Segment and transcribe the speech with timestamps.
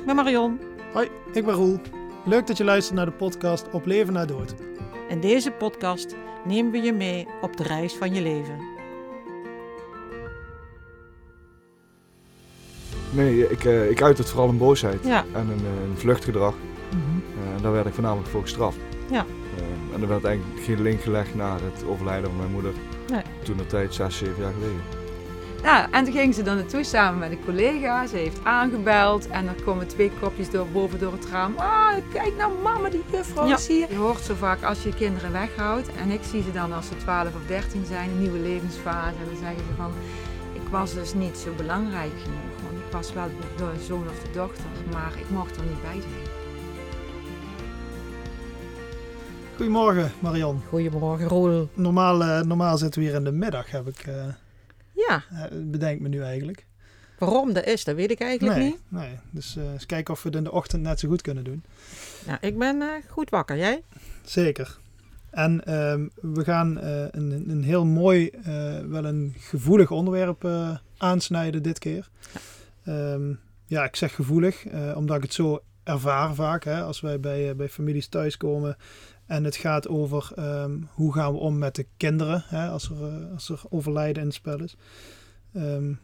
[0.00, 0.60] ik ben Marion.
[0.92, 1.80] Hoi, ik ben Roel.
[2.24, 4.54] Leuk dat je luistert naar de podcast Op Leven na Dood.
[5.08, 8.58] In deze podcast nemen we je mee op de reis van je leven.
[13.12, 15.24] Nee, ik, uh, ik uit het vooral in boosheid Ja.
[15.32, 16.54] en een, eh, een vluchtgedrag.
[16.90, 18.78] Eh, en daar werd ik voornamelijk voor gestraft.
[19.10, 19.24] Ja.
[19.56, 22.72] Eh, en er werd eigenlijk geen link gelegd naar het overlijden van mijn moeder.
[23.12, 23.22] Nee.
[23.42, 24.99] Toen de tijd, zes, zeven jaar geleden.
[25.62, 28.06] Ja, en toen ging ze dan naartoe samen met een collega.
[28.06, 31.54] Ze heeft aangebeld en dan komen twee kopjes door, boven door het raam.
[31.56, 33.56] Ah, kijk nou mama, die juffrouw Ja.
[33.56, 33.86] is hier.
[33.90, 35.88] Je hoort zo vaak als je kinderen weghoudt.
[35.94, 39.08] En ik zie ze dan als ze 12 of 13 zijn, een nieuwe levensfase.
[39.18, 39.90] En dan zeggen ze van,
[40.52, 42.60] ik was dus niet zo belangrijk genoeg.
[42.70, 46.00] Want ik was wel de zoon of de dochter, maar ik mocht er niet bij
[46.00, 46.28] zijn.
[49.56, 50.62] Goedemorgen Marion.
[50.68, 51.68] Goedemorgen, Roel.
[51.74, 54.14] Normaal, eh, normaal zitten we hier in de middag, heb ik, eh,
[54.92, 56.66] Ja, eh, bedenk me nu eigenlijk.
[57.18, 58.80] waarom dat is, dat weet ik eigenlijk nee, niet.
[58.88, 59.18] nee.
[59.30, 61.62] Dus eh, eens kijken of we het in de ochtend net zo goed kunnen doen.
[62.26, 63.82] Ja, ik ben eh, goed wakker, jij?
[64.24, 64.78] Zeker.
[65.30, 68.30] En ehm, we gaan een, een heel mooi,
[68.88, 70.48] wel een gevoelig onderwerp
[70.96, 72.08] aansnijden dit keer.
[72.84, 73.32] Ehm,
[73.66, 74.64] ja, ik zeg gevoelig,
[74.94, 76.64] omdat ik het zo ervaar vaak.
[76.64, 78.76] Hè, als wij bij, bij families thuiskomen
[79.30, 82.44] en het gaat over ehm, hoe gaan we om met de kinderen.
[82.46, 84.76] Hè, als, er, eh, als er overlijden in het spel is.
[85.52, 85.94] Ehm,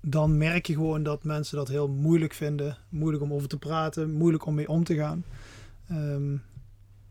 [0.00, 2.76] dan merk je gewoon dat mensen dat heel moeilijk vinden.
[2.88, 5.24] Moeilijk om over te praten, moeilijk om mee om te gaan.
[5.88, 6.36] Ehm,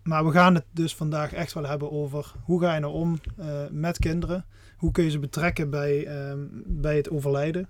[0.04, 3.20] maar we gaan het dus vandaag echt wel hebben over hoe ga je nou om
[3.38, 4.46] eh, met kinderen?
[4.78, 6.08] Hoe kun je ze betrekken bij,
[6.66, 7.68] bij het overlijden?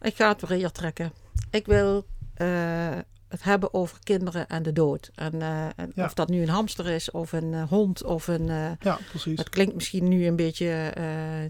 [0.00, 1.12] Ik ga het weer trekken.
[1.50, 2.98] Ik wil eh,
[3.32, 5.10] het hebben over kinderen en de dood.
[5.14, 6.04] En, eh, en Ja.
[6.04, 8.48] of dat nu een hamster is, of een eh, hond, of een...
[8.48, 9.38] eh, ja, precies.
[9.38, 10.92] Het klinkt misschien nu een beetje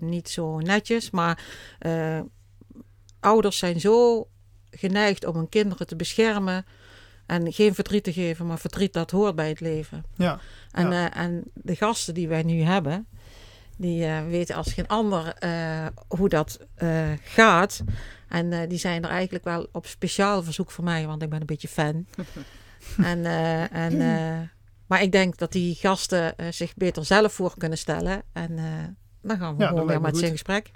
[0.01, 1.45] niet zo netjes, maar
[3.21, 4.29] ouders zijn zo
[4.71, 6.65] geneigd om hun kinderen te beschermen
[7.27, 10.05] en geen verdriet te geven, maar verdriet dat hoort bij het leven.
[10.17, 10.39] Ja,
[10.71, 11.13] En, Ja.
[11.15, 13.07] en de gasten die wij nu hebben,
[13.77, 15.35] die weten als geen ander
[16.09, 16.59] hoe dat
[17.23, 17.83] gaat.
[18.33, 21.41] En eh, die zijn er eigenlijk wel op speciaal verzoek voor mij, want ik ben
[21.41, 22.07] een beetje fan.
[23.13, 24.49] en, eh, en, eh,
[24.87, 28.23] maar ik denk dat die gasten zich beter zelf voor kunnen stellen.
[28.33, 28.65] En eh,
[29.23, 30.71] dan gaan we Ja, gewoon weer met ze in gesprek.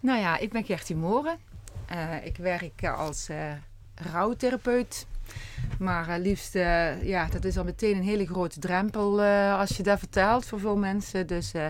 [0.00, 1.38] Nou ja, ik ben Gertie Moren.
[1.86, 3.52] Eh, ik werk als eh
[3.94, 5.06] rouwtherapeut.
[5.78, 6.54] Maar eh, liefst,
[7.02, 10.60] ja, dat is al meteen een hele grote drempel eh, als je dat vertelt voor
[10.60, 11.26] veel mensen.
[11.26, 11.66] Dus eh,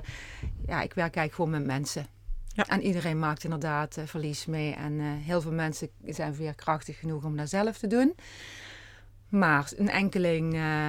[0.66, 2.06] ja, ik werk eigenlijk gewoon met mensen.
[2.54, 2.66] Ja.
[2.68, 4.74] En iedereen maakt inderdaad eh, verlies mee.
[4.74, 8.14] En eh, heel veel mensen zijn veerkrachtig genoeg om dat zelf te doen.
[9.28, 10.88] Maar een enkeling eh,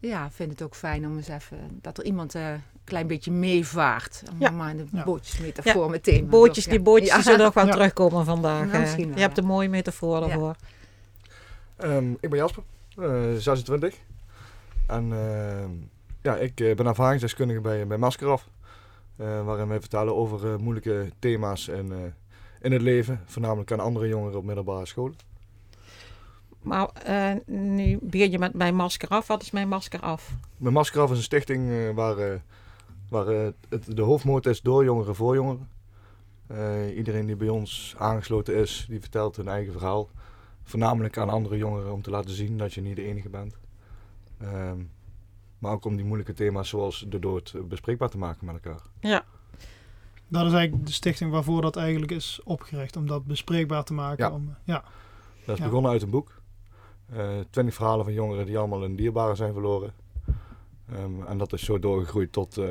[0.00, 3.30] ja, vindt het ook fijn om eens even dat er iemand eh, een klein beetje
[3.30, 4.22] meevaart.
[4.32, 4.50] Om Ja.
[4.50, 5.04] maar in de Ja.
[5.04, 6.20] bootjesmetafoor meteen.
[6.20, 7.72] maar Bootjes, toch, die bootjes die zullen nog wel Ja.
[7.72, 8.66] terugkomen vandaag.
[8.66, 10.26] Nou, misschien wel, je hebt een mooie metafoor Ja.
[10.26, 10.56] daarvoor.
[11.76, 12.62] Ehm, ik ben Jasper,
[12.98, 13.94] eh 26.
[14.86, 15.70] En ehm,
[16.22, 18.48] ja, ik eh, ben ervaringsdeskundige bij, bij Maskeraf.
[19.16, 21.98] Eh, waarin wij vertellen over eh, moeilijke thema's in, eh,
[22.60, 23.20] in het leven.
[23.26, 25.16] Voornamelijk aan andere jongeren op middelbare scholen.
[26.62, 26.90] Maar
[27.46, 29.26] nu begin je met mijn masker af.
[29.26, 30.36] Wat is mijn masker af?
[30.56, 32.42] Mijn Maskeraf is een stichting waar,
[33.08, 33.26] waar
[33.68, 35.68] het, de hoofdmoot is door jongeren voor jongeren.
[36.96, 40.08] Iedereen die bij ons aangesloten is, die vertelt hun eigen verhaal.
[40.62, 43.56] Voornamelijk aan andere jongeren om te laten zien dat je niet de enige bent.
[44.40, 44.78] Ehm,
[45.64, 48.80] maar ook om die moeilijke thema's zoals de dood eh, bespreekbaar te maken met elkaar.
[49.00, 49.24] Ja,
[50.28, 52.96] dat is eigenlijk de stichting waarvoor dat eigenlijk is opgericht.
[52.96, 54.24] Om dat bespreekbaar te maken.
[54.26, 54.32] Ja.
[54.32, 54.84] Om, eh, ja.
[55.44, 55.68] Dat is Ja.
[55.68, 56.40] begonnen uit een boek.
[57.12, 59.92] Eh 20 verhalen van jongeren die allemaal een dierbare zijn verloren.
[60.92, 62.68] Ehm, en dat is zo doorgegroeid tot eh,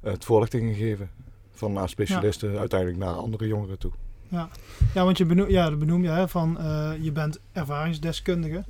[0.00, 1.10] het voorlichting geven.
[1.52, 3.92] Van naar specialisten uiteindelijk naar andere jongeren toe.
[4.28, 4.48] ja,
[4.94, 8.64] want je benoem, ja, dat benoem je hè, van eh, je bent ervaringsdeskundige.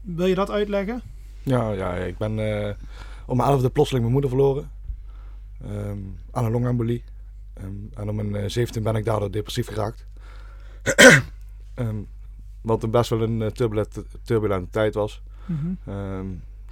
[0.00, 1.02] Wil je dat uitleggen?
[1.42, 2.74] Ja, ja, ik ben eh
[3.30, 4.70] om mijn elfde plotseling mijn moeder verloren.
[5.62, 5.98] Ehm,
[6.30, 7.04] aan een longembolie.
[7.54, 10.06] Ehm, en om mijn eh, 17 ben ik daardoor depressief geraakt.
[11.74, 11.96] Ehm,
[12.60, 15.22] wat een best wel een eh, turbulente, turbulente tijd was.
[15.46, 16.24] Mhm.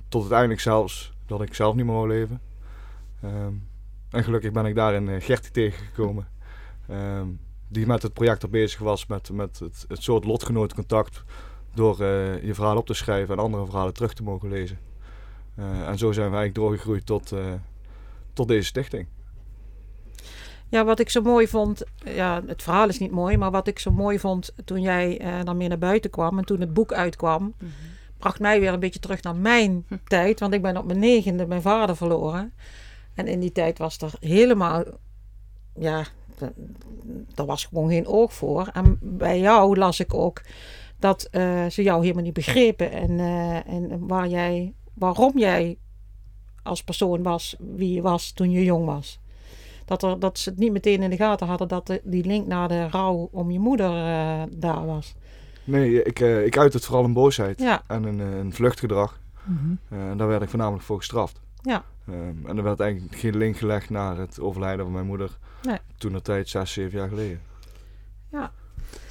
[0.09, 2.41] Tot uiteindelijk zelfs dat ik zelf niet meer wou leven.
[4.11, 6.29] En gelukkig ben ik daarin Gertie tegengekomen.
[7.69, 11.25] Die met het project er bezig was met, met het, het soort lotgenootcontact.
[11.79, 14.79] Door eh, je verhaal op te schrijven en andere verhalen terug te mogen lezen.
[15.55, 17.53] Eh, en zo zijn we eigenlijk doorgegroeid tot, eh,
[18.33, 19.07] tot deze stichting.
[20.69, 23.79] Ja, wat ik zo mooi vond, ja, het verhaal is niet mooi, maar wat ik
[23.79, 26.93] zo mooi vond toen jij eh dan meer naar buiten kwam en toen het boek
[26.93, 27.71] uitkwam, Mhm.
[28.19, 31.47] bracht mij weer een beetje terug naar mijn tijd, want ik ben op mijn negende
[31.47, 32.53] mijn vader verloren.
[33.15, 34.85] En in die tijd was er helemaal,
[35.75, 36.05] ja,
[37.35, 38.71] daar was gewoon geen oog voor.
[38.73, 40.43] En bij jou las ik ook
[40.99, 42.93] dat eh, ze jou helemaal niet begrepen.
[42.93, 45.79] En, eh, en waar jij, waarom jij
[46.63, 49.21] als persoon was wie je was toen je jong was.
[49.85, 52.47] Dat, er, dat ze het niet meteen in de gaten hadden dat de, die link
[52.47, 55.15] naar de rouw om je moeder eh, daar was.
[55.65, 59.21] Nee, ik, eh, ik uit het vooral in boosheid Ja, en een, een vluchtgedrag.
[59.45, 59.75] Mhm.
[59.89, 61.41] Eh, en daar werd ik voornamelijk voor gestraft.
[61.63, 61.85] Ja.
[62.07, 65.39] Ehm, en er werd eigenlijk geen link gelegd naar het overlijden van mijn moeder.
[65.63, 65.79] Nee.
[65.97, 67.41] Toen de tijd, zes, zeven jaar geleden.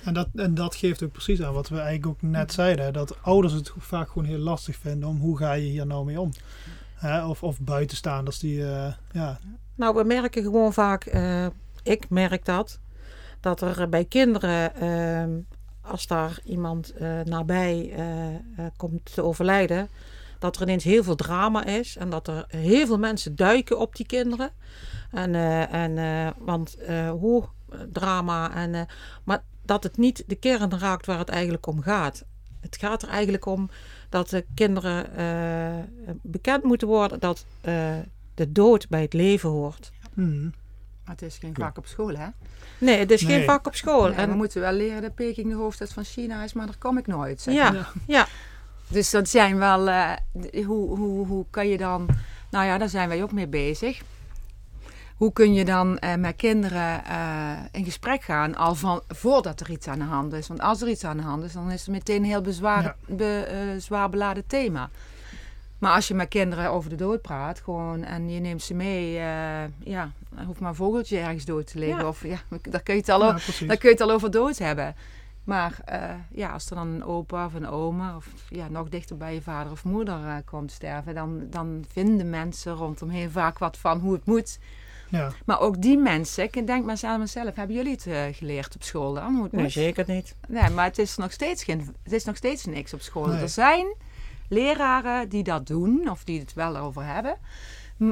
[0.08, 2.86] En dat, en dat geeft ook precies aan wat we eigenlijk ook net zeiden.
[2.86, 6.06] hè, Dat ouders het vaak gewoon heel lastig vinden om hoe ga je hier nou
[6.06, 6.32] mee om.
[6.96, 9.40] Hè, of, of buitenstaanders die, eh, ja,
[9.76, 11.46] Nou, we merken gewoon vaak, eh,
[11.84, 12.80] ik merk dat,
[13.40, 15.30] dat er bij kinderen, ehm,
[15.82, 17.94] als daar iemand eh, nabij
[18.78, 19.90] komt te overlijden,
[20.40, 23.96] dat er ineens heel veel drama is en dat er heel veel mensen duiken op
[23.96, 24.52] die kinderen.
[25.12, 25.36] En,
[25.72, 26.78] en want
[27.10, 27.44] hoe
[27.92, 28.88] drama en,
[29.24, 32.26] maar dat het niet de kern raakt waar het eigenlijk om gaat.
[32.60, 33.70] Het gaat er eigenlijk om
[34.10, 35.84] dat de kinderen eh,
[36.22, 37.96] bekend moeten worden dat eh,
[38.36, 39.92] de dood bij het leven hoort.
[40.14, 40.50] mhm.
[41.06, 42.28] Maar het is geen vak op school, hè?
[42.78, 43.38] Nee, het is Nee.
[43.38, 44.08] geen vak op school.
[44.08, 46.78] Nee, en, we moeten wel leren dat Peking de hoofdstad van China is, maar daar
[46.78, 47.42] kom ik nooit.
[47.42, 48.28] zeg ja, ja,
[48.88, 50.12] Dus dat zijn wel, eh,
[50.66, 52.08] hoe, hoe, hoe kan je dan,
[52.52, 54.02] nou ja, daar zijn wij ook mee bezig.
[55.18, 59.70] Hoe kun je dan eh, met kinderen eh, in gesprek gaan al van voordat er
[59.70, 60.48] iets aan de hand is?
[60.48, 62.84] Want als er iets aan de hand is, dan is het meteen een heel bezwaar,
[62.84, 62.96] Ja.
[63.08, 64.90] be, eh, zwaar beladen thema.
[65.78, 69.12] Maar als je met kinderen over de dood praat, gewoon en je neemt ze mee,
[69.84, 72.04] ja, dan hoeft maar een vogeltje ergens dood te liggen.
[72.04, 72.08] Ja.
[72.08, 72.38] Of ja,
[72.70, 74.96] daar kun je het al Ja, over dan kun je het al over dood hebben.
[75.44, 75.78] Maar
[76.32, 79.42] ja, als er dan een opa of een oma of ja, nog dichter bij je
[79.42, 84.26] vader of moeder komt sterven, dan, dan vinden mensen rondomheen vaak wat van hoe het
[84.26, 84.60] moet.
[85.10, 85.32] Ja.
[85.46, 88.84] Maar ook die mensen, ik denk maar aan mezelf, hebben jullie het eh, geleerd op
[88.84, 89.34] school dan?
[89.34, 89.72] Hoe het nee, moet?
[89.72, 90.36] zeker niet.
[90.48, 93.28] Nee, maar het is nog steeds, geen, het is nog steeds niks op school.
[93.28, 93.42] Nee.
[93.42, 93.96] Er zijn
[94.50, 97.38] leraren die dat doen of die het wel over hebben.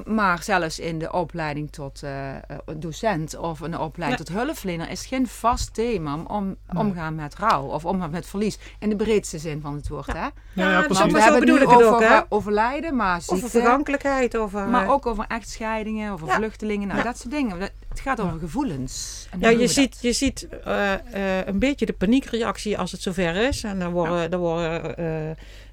[0.05, 2.41] Maar zelfs in de opleiding tot eh, eh,
[2.77, 6.83] docent of een opleiding tot hulpverlener is geen vast thema om Nee.
[6.83, 8.57] omgaan met rouw of omgaan met verlies.
[8.79, 10.07] In de breedste zin van het woord.
[10.13, 10.13] Hè?
[10.19, 10.99] Ja, Ja, ja, dus precies.
[10.99, 12.19] Want we hebben het bedoel nu ik het over ook, hè?
[12.29, 14.67] overlijden, maar Over vergankelijkheid, over...
[14.67, 16.35] Maar eh, ook over echtscheidingen, over Ja.
[16.35, 17.05] vluchtelingen, nou, Ja.
[17.05, 17.59] dat soort dingen.
[17.89, 19.27] Het gaat over gevoelens.
[19.39, 20.93] Ja, je ziet, je ziet eh,
[21.39, 23.63] eh, een beetje de paniekreactie als het zover is.
[23.63, 24.95] En er worden, er worden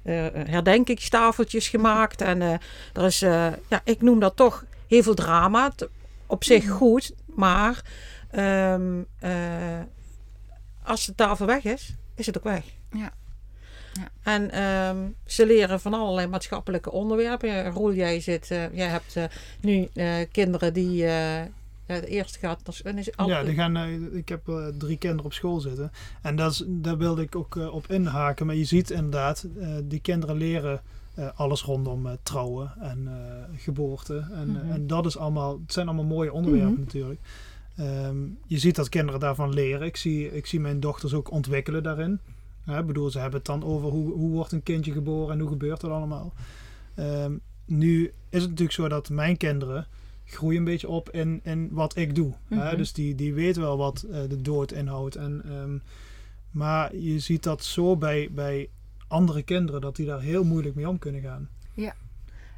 [0.03, 2.21] herdenkingstafeltjes gemaakt.
[2.21, 2.53] En eh,
[2.93, 5.71] er is, eh, ja, ik noem dat toch heel veel drama.
[6.25, 7.81] Op zich goed, maar
[8.31, 9.79] ehm, eh,
[10.83, 12.63] als de tafel weg is, is het ook weg.
[12.91, 13.13] Ja.
[13.93, 14.09] Ja.
[14.23, 17.71] En ehm, ze leren van allerlei maatschappelijke onderwerpen.
[17.71, 19.23] Roel, jij, zit, eh, jij hebt eh,
[19.61, 21.05] nu eh, kinderen die...
[21.87, 22.83] ja, de eerste gaat...
[22.83, 25.91] dan is al- Ja, die gaan, eh, ik heb eh, drie kinderen op school zitten.
[26.21, 28.45] En dat is, daar wilde ik ook eh, op inhaken.
[28.45, 29.47] Maar je ziet inderdaad,
[29.83, 30.81] die kinderen leren
[31.35, 33.07] alles rondom trouwen en
[33.57, 34.27] geboorte.
[34.33, 34.71] En, Mhm.
[34.71, 36.79] en dat is allemaal, het zijn allemaal mooie onderwerpen Mhm.
[36.81, 37.19] natuurlijk.
[37.75, 39.87] Ehm, je ziet dat kinderen daarvan leren.
[39.87, 42.19] Ik zie, ik zie mijn dochters ook ontwikkelen daarin.
[42.67, 45.49] Ik bedoel, ze hebben het dan over hoe, hoe wordt een kindje geboren en hoe
[45.49, 46.33] gebeurt dat allemaal.
[46.95, 47.33] Ehm,
[47.65, 49.87] nu is het natuurlijk zo dat mijn kinderen
[50.25, 52.33] groeien een beetje op in, in wat ik doe.
[52.47, 52.55] hè.
[52.55, 52.77] Mhm.
[52.77, 55.15] Dus die, die weten wel wat eh, de dood inhoudt.
[55.15, 55.77] En, ehm,
[56.51, 58.69] maar je ziet dat zo bij, bij
[59.07, 61.49] andere kinderen dat die daar heel moeilijk mee om kunnen gaan.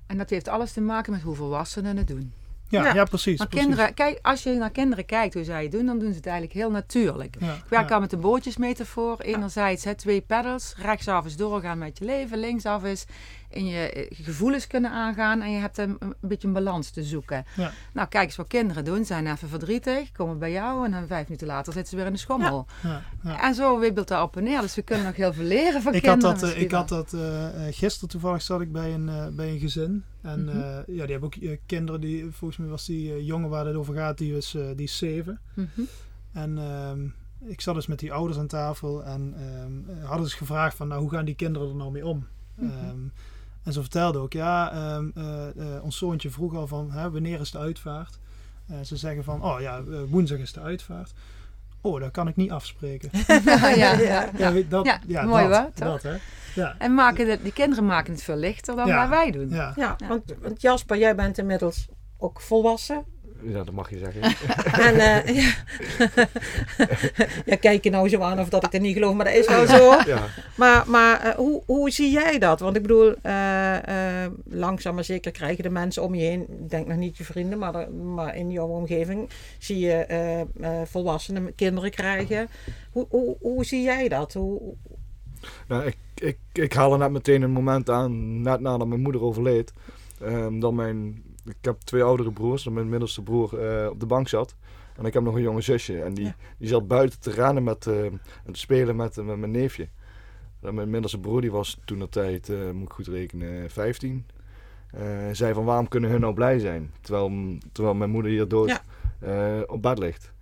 [0.08, 2.34] En dat heeft alles te maken met hoe volwassenen het doen.
[2.70, 2.94] Ja, ja.
[2.94, 3.04] Ja.
[3.04, 3.38] precies.
[3.38, 3.68] Maar precies.
[3.68, 6.26] kinderen, kijk, als je naar kinderen kijkt hoe zij het doen, dan doen ze het
[6.26, 7.36] eigenlijk heel natuurlijk.
[7.40, 7.96] Ja, Ik werk ja.
[7.96, 9.20] al met de bootjesmetafoor.
[9.20, 13.06] Enerzijds hè, twee pedals, rechtsaf is doorgaan met je leven, linksaf is
[13.56, 17.04] in je eh, gevoelens kunnen aangaan en je hebt een, een beetje een balans te
[17.04, 17.46] zoeken.
[17.56, 17.72] Ja.
[17.94, 19.06] Nou, kijk eens wat kinderen doen.
[19.06, 22.14] Zijn even verdrietig, komen bij jou en dan vijf minuten later zitten ze weer in
[22.14, 22.66] de schommel.
[22.84, 23.42] Ja, ja.
[23.44, 24.62] En zo wibbelt dat op en neer.
[24.62, 27.14] Dus we kunnen nog heel veel leren van Ik had dat, eh, ik had dat
[27.14, 30.04] eh, gisteren toevallig zat ik bij een, bij een gezin.
[30.22, 30.58] En Mhm.
[30.88, 34.18] ja, die hebben ook kinderen die, volgens mij was die jongen waar het over gaat,
[34.18, 35.40] die is, die is zeven.
[35.54, 35.82] Mhm.
[36.34, 37.06] En ehm,
[37.52, 41.02] ik zat dus met die ouders aan tafel en ehm, hadden dus gevraagd van nou,
[41.02, 42.28] hoe gaan die kinderen er nou mee om?
[42.56, 42.72] Mhm.
[42.72, 42.98] Ehm,
[43.66, 47.40] en ze vertelde ook, ja, ehm, eh, eh, ons zoontje vroeg al van hè, wanneer
[47.40, 48.20] is de uitvaart?
[48.68, 51.14] Eh, ze zeggen van, oh ja, woensdag is de uitvaart.
[51.82, 53.10] Oh, dat kan ik niet afspreken.
[53.46, 54.52] ja, ja, ja.
[54.70, 56.02] Dat, Ja, ja, mooi dat, hoor, toch?
[56.02, 56.16] Dat, hè?
[56.56, 59.00] Ja, En maken de, die kinderen maken het veel lichter dan Ja.
[59.00, 59.50] wat wij doen.
[59.50, 59.74] ja.
[59.76, 60.08] Ja, Ja.
[60.08, 63.04] want, want Jasper, jij bent inmiddels ook volwassen.
[63.48, 64.22] Ja, dat mag je zeggen.
[64.88, 65.54] En eh, ja.
[67.46, 69.48] ja, kijk je nou zo aan of dat ik het niet geloof, maar dat is
[69.48, 69.92] wel zo.
[70.14, 70.28] ja.
[70.56, 72.60] Maar, maar eh, hoe, hoe zie jij dat?
[72.60, 76.88] Want ik bedoel, eh, langzaam maar zeker krijgen de mensen om je heen, ik denk
[76.88, 80.46] nog niet je vrienden, maar, maar in jouw omgeving zie je
[80.86, 82.48] volwassenen kinderen krijgen.
[82.92, 84.34] Hoe, hoe, hoe zie jij dat?
[84.34, 84.62] Hoe,
[85.68, 89.22] Nou, ik, ik, ik haal er net meteen een moment aan, net nadat mijn moeder
[89.22, 89.74] overleed.
[90.22, 94.06] ehm, dat mijn, ik heb twee oudere broers, dat mijn middelste broer eh, op de
[94.06, 94.56] bank zat.
[94.98, 96.02] En ik heb nog een jonge zusje.
[96.02, 96.36] En die, Ja.
[96.58, 99.88] die zat buiten te rennen met, eh, en te spelen met, met mijn neefje.
[100.62, 104.26] En mijn middelste broer die was toen de tijd, eh, moet ik goed rekenen, 15.
[104.92, 106.92] Eh, zei van waarom kunnen hun nou blij zijn?
[107.02, 108.82] Terwijl, terwijl mijn moeder hier dood Ja.
[109.20, 110.34] eh, op bed ligt.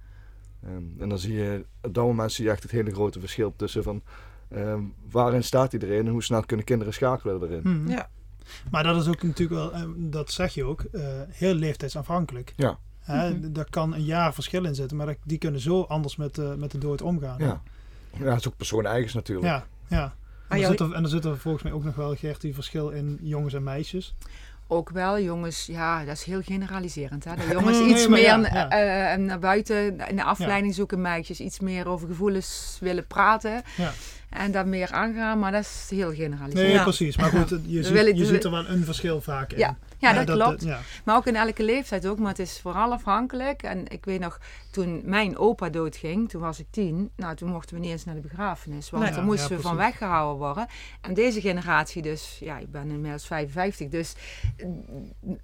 [0.64, 3.54] Ehm, en dan zie je, op dat moment zie je echt het hele grote verschil
[3.56, 4.02] tussen van
[4.50, 4.82] Ehm,
[5.12, 7.84] waarin staat iedereen en hoe snel kunnen kinderen schakelen erin?
[7.88, 8.10] Ja.
[8.72, 12.54] Maar dat is ook natuurlijk wel, eh, dat zeg je ook, eh, heel leeftijdsafhankelijk.
[12.56, 12.78] Ja.
[13.00, 13.52] Hè, Mhm.
[13.54, 16.54] Daar kan een jaar verschil in zitten, maar dat- die kunnen zo anders met, eh,
[16.54, 17.38] met de dood omgaan.
[17.40, 17.62] Ja.
[18.20, 19.48] ja, dat is ook persoon eigens natuurlijk.
[19.48, 19.66] ja.
[19.88, 20.14] ja.
[20.48, 22.42] Ah, En, er zit er, en er zit er volgens mij ook nog wel, Gert,
[22.42, 24.16] die verschil in jongens en meisjes.
[24.68, 27.24] Ook wel, jongens, ja, dat is heel generaliserend.
[27.24, 27.36] Hè?
[27.36, 28.70] De jongens Nee, iets meer ja, na- ja.
[29.14, 33.62] eh, naar buiten in de afleiding zoeken, meisjes iets meer over gevoelens willen praten.
[34.34, 36.54] En daar meer aangaan, maar dat is heel generaliserend.
[36.68, 36.84] Nee, Ja.
[36.84, 37.18] precies.
[37.18, 39.58] Maar goed, je, ziet, je ziet er wel een verschil vaak in.
[39.58, 40.64] Ja, ja, dat, klopt.
[40.64, 40.80] ja.
[41.06, 42.20] Maar ook in elke leeftijd ook.
[42.20, 43.64] Maar het is vooral afhankelijk.
[43.64, 44.40] En ik weet nog,
[44.72, 47.12] toen mijn opa doodging, toen was ik tien.
[47.16, 48.90] Nou, toen mochten we niet eens naar de begrafenis.
[48.90, 49.12] Want Nee.
[49.12, 50.68] daar Ja, moesten ja, we van weggehouden worden.
[51.02, 53.88] En deze generatie dus, ja, ik ben inmiddels 55.
[53.90, 54.14] Dus
[54.58, 54.68] eh,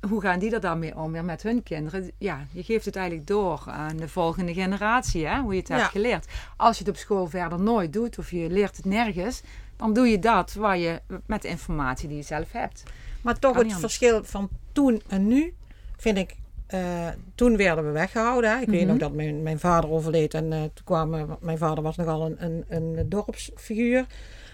[0.09, 1.11] hoe gaan die er dan mee om?
[1.11, 2.11] Weer met hun kinderen.
[2.17, 5.25] Ja, je geeft het eigenlijk door aan de volgende generatie.
[5.27, 5.39] Hè?
[5.39, 5.75] Hoe je het Ja.
[5.77, 6.27] hebt geleerd.
[6.57, 8.17] Als je het op school verder nooit doet.
[8.17, 9.41] Of je leert het nergens.
[9.75, 12.83] Dan doe je dat waar je, met de informatie die je zelf hebt.
[13.21, 15.53] Maar toch het verschil van toen en nu
[15.97, 16.35] vind ik.
[16.67, 18.51] eh, toen werden we weggehouden.
[18.55, 18.61] Hè.
[18.61, 18.89] Ik weet Mhm.
[18.89, 20.33] nog dat mijn, mijn vader overleed.
[20.33, 21.37] En eh, toen kwamen.
[21.39, 22.65] Mijn vader was nogal een, een,
[22.97, 24.05] een dorpsfiguur.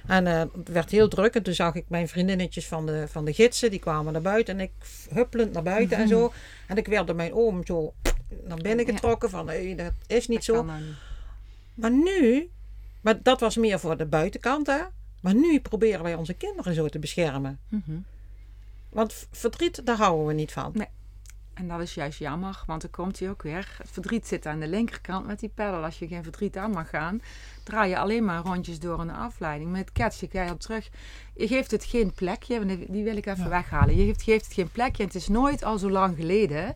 [0.07, 1.36] En eh, het werd heel druk.
[1.36, 3.69] En toen zag ik mijn vriendinnetjes van de, van de gidsen.
[3.69, 4.53] Die kwamen naar buiten.
[4.60, 4.72] En ik
[5.13, 6.31] huppelend naar buiten en zo.
[6.67, 7.93] En ik werd door mijn oom zo
[8.43, 8.91] naar binnen Ja.
[8.93, 9.29] getrokken.
[9.29, 10.63] Van dat is niet Dat zo.
[11.74, 12.50] Maar nu.
[13.01, 14.79] Maar dat was meer voor de buitenkant hè.
[15.22, 17.60] Maar nu proberen wij onze kinderen zo te beschermen.
[17.69, 17.91] Mhm.
[18.95, 20.73] Want verdriet, daar houden we niet van.
[21.53, 23.75] En dat is juist jammer, want dan komt hij ook weer.
[23.77, 25.83] Het verdriet zit aan de linkerkant met die pedal.
[25.83, 27.21] Als je geen verdriet aan mag gaan,
[27.63, 29.71] draai je alleen maar rondjes door een afleiding.
[29.71, 30.89] Met catch je keihard terug.
[31.35, 33.49] Je geeft het geen plekje, want die- die wil ik even Ja.
[33.49, 33.95] weghalen.
[33.97, 36.75] Je geeft, geeft het geen plekje en het is nooit al zo lang geleden.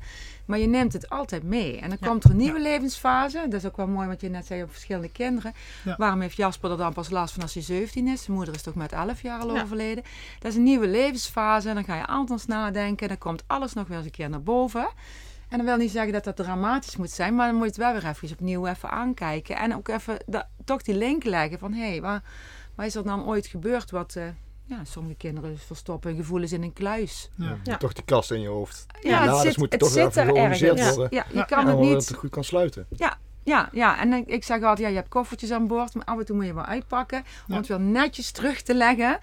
[0.49, 1.77] Maar je neemt het altijd mee.
[1.79, 2.07] En dan Ja.
[2.07, 3.45] komt er een nieuwe levensfase.
[3.49, 5.53] Dat is ook wel mooi wat je net zei op verschillende kinderen.
[5.97, 8.23] Waarom heeft Jasper er dan pas last van als hij 17 is?
[8.23, 10.03] Zijn moeder is toch met 11 jaar al overleden.
[10.39, 11.69] Dat is een nieuwe levensfase.
[11.69, 13.07] En dan ga je anders nadenken.
[13.07, 14.89] Dan komt alles nog weer eens een keer naar boven.
[15.49, 17.35] En dat wil niet zeggen dat dat dramatisch moet zijn.
[17.35, 19.55] Maar dan moet je het wel weer even opnieuw even aankijken.
[19.57, 20.17] En ook even
[20.65, 21.73] toch die link leggen van...
[21.73, 22.23] Hé, hey, waar,
[22.75, 24.15] waar is er dan ooit gebeurd wat...
[24.15, 24.23] eh,
[24.69, 27.29] ja, sommige kinderen verstoppen hun gevoelens in een kluis.
[27.35, 27.57] Ja.
[27.63, 27.77] Ja.
[27.77, 28.85] Toch die kast in je hoofd.
[29.01, 30.95] Ja, laders het zit, moeten het toch zit er georganiseerd ergens.
[30.95, 31.17] worden.
[31.17, 31.93] Ja, je Ja, kan Ja, het niet...
[32.07, 32.85] het goed kan sluiten.
[33.43, 36.19] Ja, ja, en ik- ik zeg altijd, ja, je hebt koffertjes aan boord, maar af
[36.19, 37.55] en toe moet je wel uitpakken om Ja.
[37.55, 39.19] het weer netjes terug te leggen.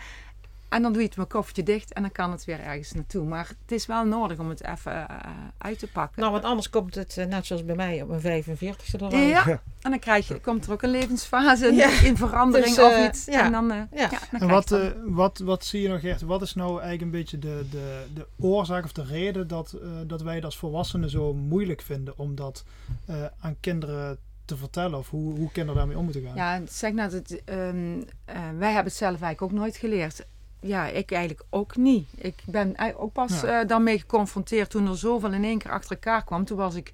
[0.69, 3.25] En dan doe je het met koffertje dicht en dan kan het weer ergens naartoe.
[3.25, 5.17] Maar het is wel nodig om het even eh,
[5.59, 6.21] uit te pakken.
[6.21, 9.13] Nou, want anders komt het eh, net zoals bij mij op mijn 45ste eruit.
[9.29, 9.47] ja,
[9.81, 12.01] en dan krijg je, komt er ook een levensfase Ja.
[12.03, 13.25] in verandering Dus, of eh, iets.
[13.25, 13.45] ja.
[13.45, 13.87] En dan, Ja.
[13.93, 14.09] ja.
[14.31, 16.23] dan En wat, eh, dan- wat, wat zie je nog echt?
[16.23, 19.89] Wat is nou eigenlijk een beetje de, de, de oorzaak of de reden dat, eh,
[20.07, 22.65] dat wij het als volwassenen zo moeilijk vinden om dat
[23.07, 24.99] eh, aan kinderen te vertellen?
[24.99, 26.37] Of hoe, hoe kinderen daarmee om moeten gaan?
[26.37, 30.27] Ja, zeg nou, dat, ehm, eh, wij hebben het zelf eigenlijk ook nooit geleerd.
[30.67, 32.09] Ja, ik eigenlijk ook niet.
[32.17, 33.61] Ik ben eigenlijk ook pas Ja.
[33.61, 36.45] eh, daarmee geconfronteerd toen er zoveel in één keer achter elkaar kwam.
[36.45, 36.91] Toen was ik,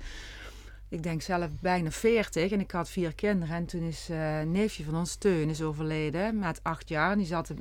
[0.88, 3.54] ik denk zelf bijna 40 en ik had vier kinderen.
[3.56, 7.12] En toen is eh, een neefje van ons, Teun, is overleden met acht jaar.
[7.12, 7.52] En die zat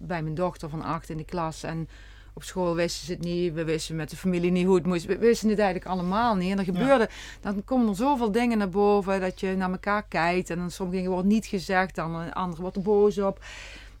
[0.00, 1.62] bij mijn dochter van acht in de klas.
[1.62, 1.88] En
[2.34, 3.52] op school wisten ze het niet.
[3.52, 5.04] We wisten met de familie niet hoe het moest.
[5.06, 6.50] We wisten het eigenlijk allemaal niet.
[6.50, 7.08] En er gebeurde,
[7.40, 10.50] dan komen er zoveel dingen naar boven dat je naar elkaar kijkt.
[10.50, 13.44] En dan sommige dingen worden niet gezegd, dan een ander wordt er boos op.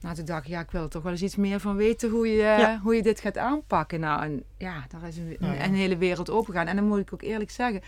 [0.00, 2.10] Nou, toen dacht ik, ja, ik wil er toch wel eens iets meer van weten
[2.10, 2.78] hoe je, Ja.
[2.82, 4.00] hoe je dit gaat aanpakken.
[4.00, 5.64] Nou, en ja, daar is een, ja.
[5.64, 6.66] een hele wereld opengegaan.
[6.66, 7.82] En dan moet ik ook eerlijk zeggen,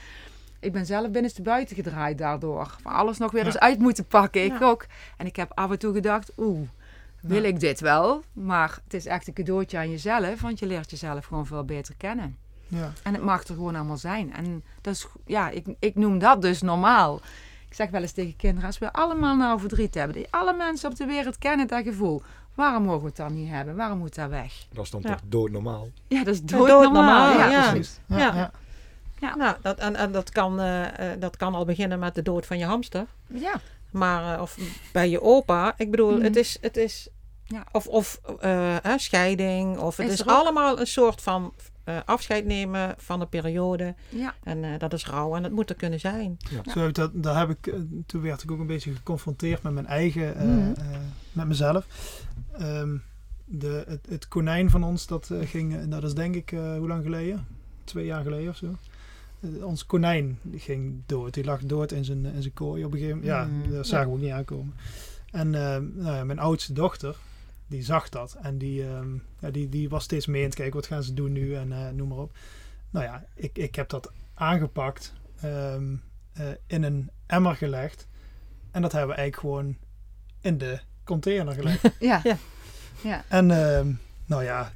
[0.61, 2.77] ik ben zelf binnenste buiten gedraaid daardoor.
[2.83, 3.47] Van alles nog weer Ja.
[3.47, 4.45] eens uit moeten pakken.
[4.45, 4.67] Ik Ja.
[4.67, 4.87] ook.
[5.17, 6.69] En ik heb af en toe gedacht, oeh,
[7.21, 7.49] wil Ja.
[7.49, 8.23] ik dit wel?
[8.33, 11.95] Maar het is echt een cadeautje aan jezelf, want je leert jezelf gewoon veel beter
[11.97, 12.37] kennen.
[12.69, 12.93] Ja.
[13.03, 14.33] En het mag er gewoon allemaal zijn.
[14.35, 17.21] En dat is, ja, ik, ik noem dat dus normaal.
[17.71, 20.91] Ik zeg wel eens tegen kinderen, als we allemaal nou verdriet hebben, die alle mensen
[20.91, 22.23] op de wereld kennen dat gevoel.
[22.55, 23.77] Waarom mogen we het dan niet hebben?
[23.77, 24.53] Waarom moet dat weg?
[24.73, 25.09] Dat is dan Ja.
[25.11, 25.89] toch doodnormaal.
[26.09, 27.39] Ja, dat is doodnormaal.
[27.39, 27.71] Ja, ja.
[27.71, 27.99] precies.
[28.07, 28.51] Ja,
[29.21, 29.35] Ja.
[29.37, 32.47] Nou, dat, en, en dat, kan, eh, eh, dat kan al beginnen met de dood
[32.47, 33.07] van je hamster.
[33.27, 33.61] Ja,
[33.91, 34.57] Maar, eh, of
[34.93, 35.75] bij je opa.
[35.77, 36.23] Ik bedoel, Mhm.
[36.23, 37.09] het is, het is
[37.45, 37.65] Ja.
[37.73, 39.79] of, of eh, scheiding.
[39.79, 41.53] Of het Is allemaal een soort van
[41.97, 43.95] eh, afscheid nemen van een periode.
[44.09, 44.35] ja.
[44.43, 46.37] En eh, dat is rouw en dat moet er kunnen zijn.
[46.65, 46.73] Ja.
[46.73, 49.87] Zo dat, daar heb ik, eh, toen werd ik ook een beetje geconfronteerd met mijn
[49.87, 50.59] eigen, eh, Mhm.
[50.81, 50.99] eh,
[51.33, 51.87] met mezelf.
[52.59, 52.97] Ehm,
[53.45, 57.03] de, het, het konijn van ons, dat ging, dat is denk ik, eh, hoe lang
[57.05, 57.47] geleden?
[57.85, 58.67] Twee jaar geleden of zo.
[59.63, 61.35] Ons konijn die ging dood.
[61.35, 63.57] Die lag dood in zijn, in zijn kooi op een gegeven moment.
[63.67, 64.75] Ja, dat zagen we ook niet aankomen.
[65.31, 67.17] En nou ja, mijn oudste dochter,
[67.71, 68.37] die zag dat.
[68.43, 69.09] En die, ehm,
[69.41, 71.73] ja, die, die was steeds mee aan het kijken, wat gaan ze doen nu en
[71.73, 72.33] eh, noem maar op.
[72.91, 75.95] Nou ja, ik, ik heb dat aangepakt, ehm,
[76.33, 78.07] eh, in een emmer gelegd.
[78.71, 79.77] En dat hebben we eigenlijk gewoon
[80.41, 81.83] in de container gelegd.
[82.01, 82.21] Ja.
[82.25, 82.37] Ja.
[83.03, 83.25] Ja.
[83.29, 83.93] en ehm,
[84.27, 84.73] nou ja,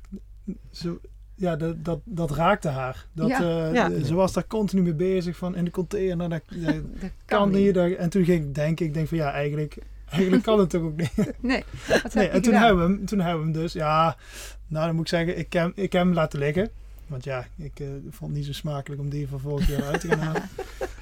[0.70, 1.00] zo,
[1.34, 3.06] ja dat, dat, dat raakte haar.
[3.12, 3.66] Dat, Ja.
[3.68, 4.04] eh, Ja.
[4.04, 6.28] Ze was daar continu mee bezig van in de container.
[6.28, 7.74] Dat, dat Dat kan niet.
[7.74, 9.78] dat- en toen ging ik denken, ik denk van ja, eigenlijk,
[10.14, 11.12] eigenlijk kan het toch ook niet.
[11.40, 11.64] Nee,
[12.02, 14.16] wat Nee, en toen hebben, we hem, toen hebben we hem dus, ja,
[14.66, 16.71] nou dan moet ik zeggen, ik heb, ik heb hem laten liggen.
[17.06, 20.00] Want ja, ik eh, vond het niet zo smakelijk om die van vorig jaar uit
[20.00, 20.42] te gaan halen.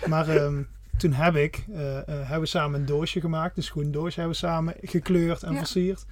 [0.07, 0.63] Maar ehm,
[0.97, 4.47] toen heb ik, eh, eh, hebben we samen een doosje gemaakt, een schoendoosje hebben we
[4.47, 5.59] samen gekleurd en Ja.
[5.59, 6.05] versierd.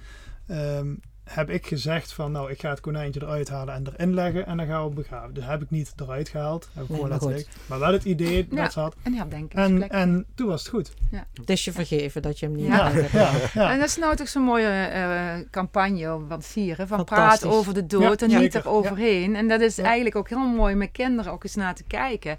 [0.47, 0.93] Ehm,
[1.33, 4.57] heb ik gezegd van, nou ik ga het konijntje eruit halen en erin leggen en
[4.57, 5.33] dan gaan we hem begraven.
[5.33, 7.35] Dus heb ik niet eruit gehaald, heb ik Nee, gewoon maar laten goed.
[7.37, 7.53] liggen.
[7.67, 8.61] Maar wel het idee Ja.
[8.63, 8.95] dat ze had.
[9.03, 9.57] En ja, denk ik.
[9.57, 10.93] En, en toen was het goed.
[11.33, 12.89] Het is je vergeven dat je hem niet Ja.
[12.89, 13.71] Ja, ja, ja.
[13.71, 16.87] En dat is nou toch zo'n mooie eh, campagne om wat vieren.
[16.87, 19.35] Van praat over de dood Ja, en niet eroverheen.
[19.35, 19.83] En dat is Ja.
[19.83, 22.37] eigenlijk ook heel mooi met kinderen ook eens naar te kijken.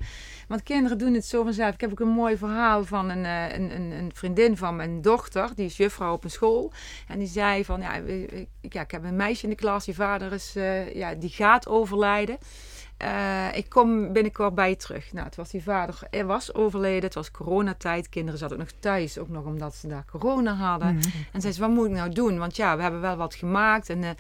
[0.52, 1.74] Want kinderen doen het zo vanzelf.
[1.74, 5.02] Ik heb ook een mooi verhaal van een, eh, een, een, een vriendin van mijn
[5.02, 5.50] dochter.
[5.54, 6.72] Die is juffrouw op een school.
[7.08, 9.84] En die zei van, ja, ik, ja, ik heb een meisje in de klas.
[9.84, 12.38] Die vader is, eh, ja, die gaat overlijden.
[12.96, 15.12] Eh, ik kom binnenkort bij je terug.
[15.12, 17.04] Nou, het was die vader, er was overleden.
[17.04, 18.08] Het was coronatijd.
[18.08, 20.94] Kinderen zaten ook nog thuis, ook nog omdat ze daar corona hadden.
[20.94, 21.06] Mhm.
[21.32, 22.38] En zei ze, wat moet ik nou doen?
[22.38, 23.88] Want ja, we hebben wel wat gemaakt.
[23.88, 24.16] En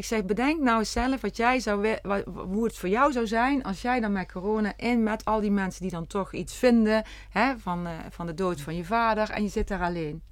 [0.00, 3.12] ik zeg, bedenk nou eens zelf wat jij zou, we- wa- hoe het voor jou
[3.12, 6.32] zou zijn als jij dan met corona en met al die mensen die dan toch
[6.32, 9.82] iets vinden hè, van, eh, van de dood van je vader en je zit daar
[9.82, 10.22] alleen.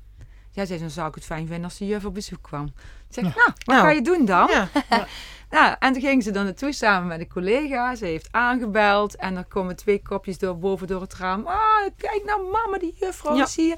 [0.50, 2.64] Jij zei, dan zou ik het fijn vinden als de juf op bezoek kwam.
[3.08, 3.30] Ik zeg, Ja.
[3.34, 3.80] nou, wat Nou.
[3.80, 4.48] ga je doen dan?
[4.50, 4.68] Ja,
[5.50, 7.94] Nou, en toen ging ze dan naartoe samen met een collega.
[7.94, 11.46] Ze heeft aangebeld en er komen twee kopjes door, boven door het raam.
[11.46, 11.56] Ah,
[11.96, 13.44] kijk nou mama, die juffrouw Ja.
[13.44, 13.76] is hier.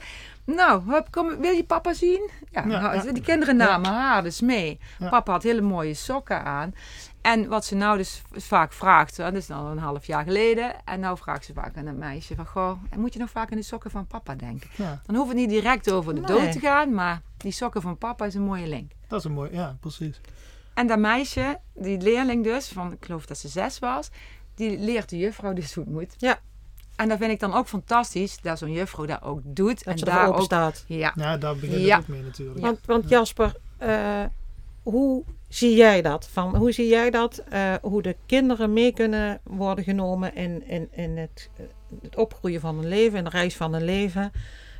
[0.55, 2.31] Nou, hup, kom, wil je papa zien?
[2.51, 3.13] Ja, Ja, nou, ja.
[3.13, 4.79] die kinderen namen haar dus mee.
[4.99, 5.09] Ja.
[5.09, 6.75] Papa had hele mooie sokken aan.
[7.21, 10.85] En wat ze nou dus vaak vraagt, dat is al een half jaar geleden.
[10.85, 13.57] En nou vraagt ze vaak aan een meisje van, goh, moet je nog vaak aan
[13.59, 14.71] de sokken van papa denken?
[14.77, 16.39] Ja, Dan hoeft het niet direct over de Nee.
[16.39, 18.93] dood te gaan, maar die sokken van papa is een mooie link.
[19.09, 20.21] dat is een mooi, ja, precies.
[20.75, 24.11] En dat meisje, die leerling dus, van, ik geloof dat ze zes was,
[24.55, 26.15] die leert de juffrouw dus hoe het moet.
[26.19, 26.39] Ja.
[27.01, 29.83] En dat vind ik dan ook fantastisch, dat zo'n juffrouw dat ook doet.
[29.83, 30.85] en dat daar ook, staat.
[30.87, 31.95] ja, Ja, daar begint Ja.
[31.97, 32.61] het ook mee natuurlijk.
[32.61, 34.25] Want, want Jasper, eh,
[34.83, 36.29] hoe zie jij dat?
[36.29, 37.43] Van, hoe zie jij dat?
[37.49, 41.65] eh, hoe de kinderen mee kunnen worden genomen in, in, in het, eh,
[42.03, 44.31] het opgroeien van een leven, in de reis van een leven.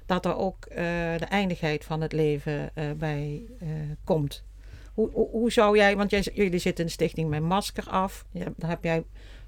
[0.07, 0.77] Dat er ook eh,
[1.17, 3.69] de eindigheid van het leven eh, bij eh,
[4.05, 4.43] komt.
[4.95, 8.25] Hoe, hoe, hoe zou jij, want jij, jullie zitten in de stichting met masker af.
[8.31, 9.05] Ja, daar heb jij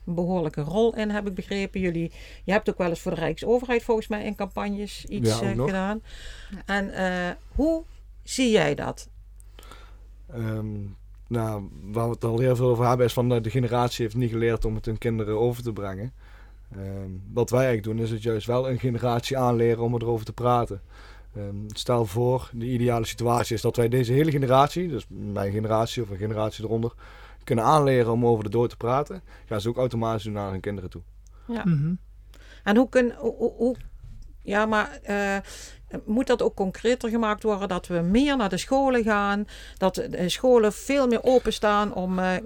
[0.06, 1.80] een behoorlijke rol in, heb ik begrepen.
[1.80, 2.12] Jullie,
[2.44, 5.64] je hebt ook wel eens voor de Rijksoverheid volgens mij in campagnes iets Ja, eh,
[5.64, 6.02] gedaan.
[6.50, 6.62] Ja.
[6.66, 7.82] En eh, hoe
[8.22, 9.08] zie jij dat?
[10.32, 10.76] Ehm,
[11.28, 14.16] nou, waar we het al heel veel over hebben is van eh, de generatie heeft
[14.16, 16.12] niet geleerd om het hun kinderen over te brengen.
[16.72, 20.32] Ehm, wat wij eigenlijk doen is het juist wel een generatie aanleren om erover te
[20.32, 20.80] praten.
[21.36, 26.02] Ehm, stel voor, de ideale situatie is dat wij deze hele generatie, dus mijn generatie
[26.02, 26.92] of een generatie eronder,
[27.44, 29.22] kunnen aanleren om over de dood te praten.
[29.46, 31.02] Gaan ze ook automatisch naar hun kinderen toe.
[31.64, 31.94] Mhm.
[32.64, 33.76] En hoe kun hoe, hoe-
[34.42, 35.36] ja, maar eh,
[36.04, 40.28] moet dat ook concreter gemaakt worden dat we meer naar de scholen gaan, dat de
[40.28, 42.42] scholen veel meer openstaan om, eh, eh,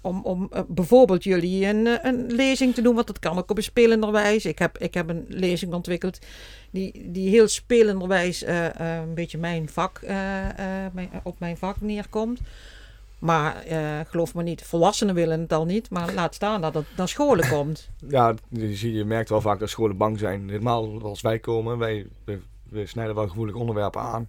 [0.00, 3.62] om, om bijvoorbeeld jullie een, een lezing te doen, want dat kan ook op een
[3.62, 4.44] spelenderwijs.
[4.46, 6.18] Ik heb, ik heb een lezing ontwikkeld
[6.70, 10.48] die, die heel spelenderwijs eh, eh, een beetje mijn vak, eh,
[10.84, 12.40] eh, mijn- op mijn vak neerkomt.
[13.24, 16.84] Maar eh, geloof me niet, volwassenen willen het al niet, maar laat staan dat het
[16.96, 17.88] naar scholen komt.
[18.08, 20.48] Ja, je, zie- je merkt wel vaak dat scholen bang zijn.
[20.48, 24.28] Helemaal als wij komen, wij, we, we snijden wel gevoelige onderwerpen aan.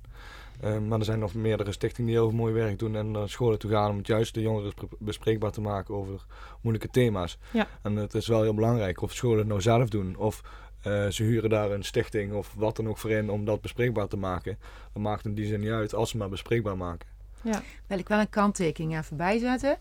[0.62, 3.60] Ehm, maar er zijn nog meerdere stichtingen die heel mooi werk doen en naar scholen
[3.60, 6.26] toe gaan om het juist de jongeren bespre- bespreekbaar te maken over
[6.62, 7.38] moeilijke thema's.
[7.52, 7.68] Ja.
[7.82, 10.42] En het is wel heel belangrijk of scholen het nou zelf doen of
[10.82, 14.08] eh, ze huren daar een stichting of wat dan ook voor in om dat bespreekbaar
[14.08, 14.58] te maken.
[14.94, 17.08] Dat maakt in die zin niet uit als ze maar bespreekbaar maken.
[17.46, 17.62] Ja.
[17.88, 19.78] wil ik wel een kanttekening even bijzetten.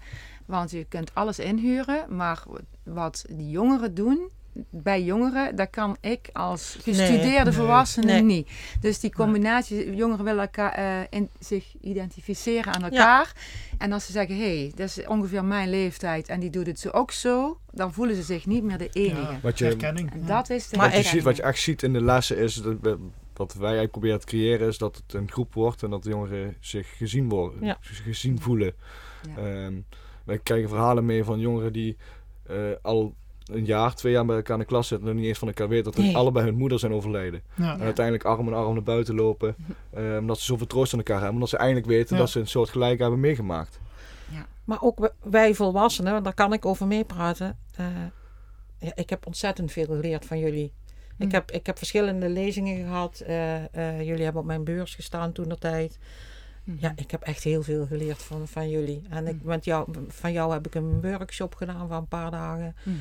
[0.47, 2.43] Want je kunt alles inhuren, maar
[2.83, 4.29] wat die jongeren doen,
[4.71, 7.53] bij jongeren, dat kan ik als gestudeerde Nee.
[7.59, 8.23] volwassene Nee.
[8.23, 8.51] niet.
[8.81, 13.33] Dus die combinatie, jongeren willen elkaar, eh, in, zich identificeren aan elkaar.
[13.79, 16.81] En als ze zeggen, hé, hey, dat is ongeveer mijn leeftijd en die doet het
[16.81, 19.21] zo ook zo, dan voelen ze zich niet meer de enige.
[19.21, 20.13] Ja, Wat je- herkenning.
[20.13, 22.37] En dat is de Maar wat, je ziet, wat je echt ziet in de lessen
[22.39, 22.99] is, dat
[23.37, 26.09] wat wij eigenlijk proberen te creëren, is dat het een groep wordt en dat de
[26.11, 27.79] jongeren zich gezien worden, Ja.
[27.81, 28.75] zich gezien voelen.
[29.37, 29.43] Ja.
[29.43, 29.75] Ehm,
[30.25, 31.97] wij krijgen verhalen mee van jongeren die
[32.47, 35.31] eh, al een jaar, twee jaar bij elkaar in de klas zitten en nog niet
[35.31, 36.17] eens van elkaar weten dat Nee.
[36.17, 37.43] allebei hun moeder zijn overleden.
[37.57, 37.73] Ja.
[37.75, 39.57] En uiteindelijk arm in arm naar buiten lopen,
[39.91, 42.23] eh, omdat ze zoveel troost aan elkaar hebben, omdat ze eindelijk weten Ja.
[42.23, 43.81] dat ze een soort gelijk hebben meegemaakt.
[44.65, 47.59] Maar ook wij volwassenen, daar kan ik over meepraten.
[47.77, 47.87] eh,
[48.79, 50.73] ja, ik heb ontzettend veel geleerd van jullie.
[51.19, 51.35] Ik, Hm.
[51.35, 53.21] heb, ik heb verschillende lezingen gehad.
[53.27, 55.99] eh, eh, jullie hebben op mijn beurs gestaan toen de tijd.
[56.65, 56.77] Mhm.
[56.81, 59.03] Ja, ik heb echt heel veel geleerd van, van jullie.
[59.11, 59.47] En ik, Hm.
[59.49, 62.77] met jou, van jou heb ik een workshop gedaan van een paar dagen.
[62.83, 62.97] Mhm.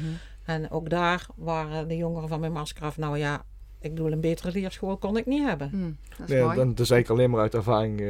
[0.46, 2.98] En ook daar waren de jongeren van mijn maskeraf.
[2.98, 3.46] Nou ja,
[3.80, 5.70] ik bedoel, een betere leerschool kon ik niet hebben.
[5.70, 6.56] Hm, dat is Nee, mooi.
[6.56, 8.08] dan, dat is eigenlijk alleen maar uit ervaring eh,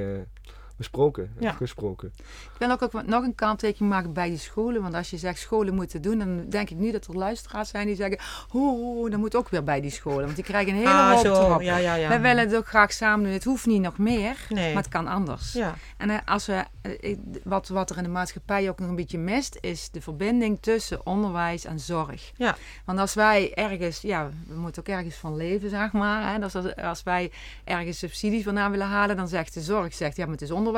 [0.84, 1.52] besproken, Ja.
[1.52, 2.12] gesproken.
[2.18, 4.82] Ik wil ook, nog een kanttekening maken bij die scholen.
[4.82, 7.88] Want als je zegt scholen moeten doen, dan denk ik nu dat er luisteraars zijn
[7.88, 8.20] die zeggen...
[8.50, 10.24] Hoe, dat moet ook weer bij die scholen.
[10.24, 11.34] Want die krijgen een hele ah, hoop zo.
[11.46, 11.62] erop.
[11.62, 12.08] Ja, ja, ja.
[12.08, 13.34] Wij willen het ook graag samen doen.
[13.34, 14.74] Het hoeft niet nog meer, Nee.
[14.74, 15.54] maar het kan anders.
[15.54, 18.96] Ja, En eh, als we, eh, wat, wat er in de maatschappij ook nog een
[18.96, 22.32] beetje mist, is de verbinding tussen onderwijs en zorg.
[22.36, 22.56] Ja.
[22.86, 26.32] Want als wij ergens, ja, we moeten ook ergens van leven, zeg maar.
[26.34, 26.40] Hè?
[26.40, 27.32] Dus als, als wij
[27.64, 30.72] ergens subsidies vandaan willen halen, dan zegt de zorg, zegt, ja, maar het is onderwijs.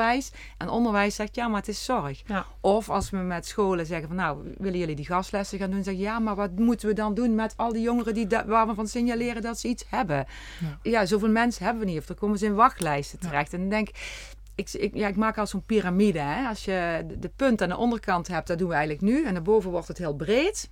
[0.58, 2.22] En onderwijs zegt, ja, maar het is zorg.
[2.26, 2.46] Ja.
[2.60, 5.84] Of als we met scholen zeggen van, nou, willen jullie die gastlessen gaan doen?
[5.84, 8.66] Zeg je, ja, maar wat moeten we dan doen met al die jongeren die waar
[8.66, 10.26] we van signaleren dat ze iets hebben?
[10.60, 10.78] Ja.
[10.90, 11.98] Ja, zoveel mensen hebben we niet.
[11.98, 13.28] Of dan komen ze in wachtlijsten Ja.
[13.28, 13.52] terecht.
[13.52, 16.18] En dan denk ik, ik, ik, ja, ik maak al zo'n piramide.
[16.18, 16.48] Hè?
[16.48, 19.24] Als je de, de punt aan de onderkant hebt, dat doen we eigenlijk nu.
[19.24, 20.68] En daarboven wordt het heel breed.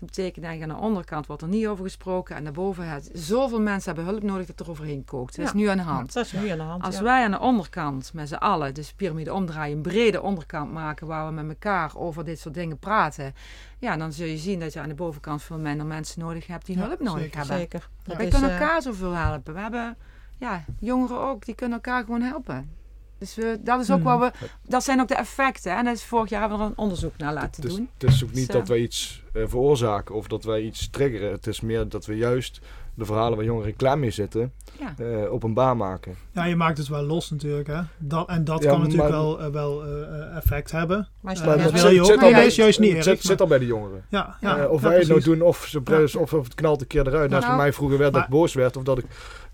[0.00, 2.36] Dat betekent dat aan de onderkant wordt er niet over gesproken.
[2.36, 5.36] En daarboven het zoveel mensen hebben hulp nodig dat er overheen kookt.
[5.36, 5.56] Dat is Ja.
[5.58, 6.12] nu aan de hand.
[6.12, 6.82] dat is nu aan de hand.
[6.82, 7.02] Als ja.
[7.02, 11.06] wij aan de onderkant met z'n allen, dus de piramide omdraaien, een brede onderkant maken
[11.06, 13.34] waar we met elkaar over dit soort dingen praten.
[13.78, 16.66] Ja, dan zul je zien dat je aan de bovenkant veel minder mensen nodig hebt
[16.66, 17.56] die Ja, hulp nodig zeker, hebben.
[17.58, 17.88] Zeker.
[18.04, 19.54] Dat Wij is, kunnen eh, elkaar zoveel helpen.
[19.54, 19.96] We hebben
[20.38, 22.70] ja, jongeren ook, die kunnen elkaar gewoon helpen.
[23.20, 24.18] Dus we, dat is ook Hmm.
[24.18, 24.46] wat we.
[24.62, 25.76] Dat zijn ook de effecten.
[25.76, 27.88] En is vorig jaar hebben we er een onderzoek naar laten is, doen.
[27.98, 28.52] het is ook niet Zo.
[28.52, 31.32] dat wij iets eh, veroorzaken of dat wij iets triggeren.
[31.32, 32.60] Het is meer dat we juist
[33.00, 34.94] de verhalen waar jongeren klaar mee zitten, Ja.
[34.98, 36.14] eh, openbaar maken.
[36.32, 37.66] Ja, je maakt het wel los natuurlijk.
[37.68, 37.80] Hè?
[37.98, 41.08] Dat, en dat Ja, kan natuurlijk maar- wel, eh, wel eh, effect hebben.
[41.20, 42.06] Maar dat- wil je ook.
[42.06, 44.04] zit al dat bij- is juist niet zit, zit al bij de jongeren.
[44.08, 46.02] Ja, ja, Eh, of ja, wij het nou doen of, ze, Ja.
[46.20, 47.22] of, of het knalt een keer eruit.
[47.30, 48.76] Net als Nou, bij mij vroeger werd dat ik boos werd.
[48.76, 49.04] Of dat ik...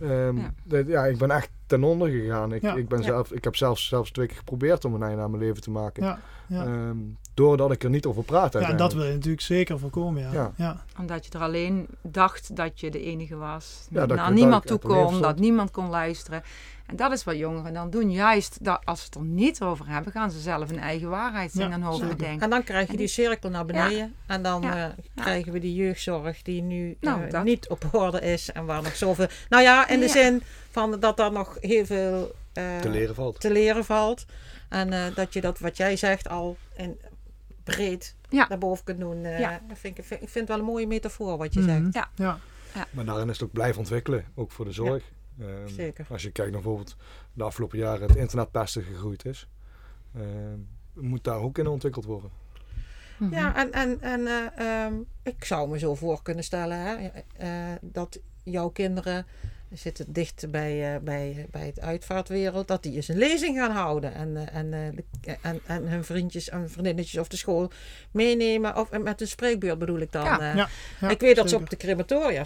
[0.00, 0.52] ehm, Ja.
[0.64, 2.52] dat- ja, ik ben echt ten onder gegaan.
[2.52, 2.74] Ik, Ja.
[2.74, 3.04] ik, ben Ja.
[3.04, 5.70] zelf, ik heb zelfs, zelfs twee keer geprobeerd om een einde aan mijn leven te
[5.70, 6.02] maken.
[6.04, 6.64] Ja, ja.
[6.64, 6.96] Ehm,
[7.36, 10.22] doordat ik er niet over praat ja, en dat wil je natuurlijk zeker voorkomen.
[10.22, 10.32] Ja.
[10.32, 10.52] Ja.
[10.56, 10.84] Ja.
[10.98, 13.86] Omdat je er alleen dacht dat je de enige was.
[13.90, 16.42] Ja, dat naar je- niemand dat toe kon, dat niemand kon luisteren.
[16.86, 18.10] En dat is wat jongeren dan doen.
[18.10, 21.52] Juist dat als ze het er niet over hebben, gaan ze zelf een eigen waarheid
[21.54, 22.16] Ja, gaan over zeker.
[22.16, 22.42] bedenken.
[22.42, 24.14] En dan krijg je En die cirkel naar beneden.
[24.26, 24.86] En dan Ja.
[24.86, 27.44] eh, krijgen we die jeugdzorg die nu Nou, eh, dat.
[27.44, 28.52] niet op orde is.
[28.52, 29.26] En waar nog zoveel...
[29.48, 30.10] Nou ja, in de Ja.
[30.12, 33.40] zin van dat daar nog heel veel eh, te leren valt.
[33.40, 34.24] te leren valt.
[34.68, 36.98] En eh, dat je dat wat jij zegt al in,
[37.74, 38.46] breed Ja.
[38.46, 39.24] daarboven kunt doen.
[39.24, 39.60] eh, Ja.
[39.68, 41.68] dat vind ik, vind, ik vind het wel een mooie metafoor wat je Mhm.
[41.90, 41.94] zegt.
[41.94, 42.38] Ja.
[42.74, 42.86] Ja.
[42.90, 45.04] Maar daarin is het ook blijven ontwikkelen, ook voor de zorg.
[45.40, 46.06] Ehm, Zeker.
[46.10, 46.96] Als je kijkt naar bijvoorbeeld
[47.32, 49.48] de afgelopen jaren het internetpesten gegroeid is,
[50.14, 50.58] ehm,
[50.92, 52.30] moet daar ook in ontwikkeld worden.
[53.18, 53.34] Mhm.
[53.34, 57.76] Ja, en, en, en eh, ehm, ik zou me zo voor kunnen stellen hè, eh,
[57.82, 59.26] dat jouw kinderen
[59.72, 64.14] zitten dicht bij, eh, bij, bij het uitvaartwereld, dat die eens een lezing gaan houden
[64.14, 67.70] en, eh, en, eh, en, en hun vriendjes en vriendinnetjes of de school
[68.10, 70.24] meenemen, of met een spreekbeurt bedoel ik dan.
[70.24, 70.54] Ja.
[70.54, 70.68] Ja,
[71.00, 72.44] ja, ik weet dat ze op de crematoria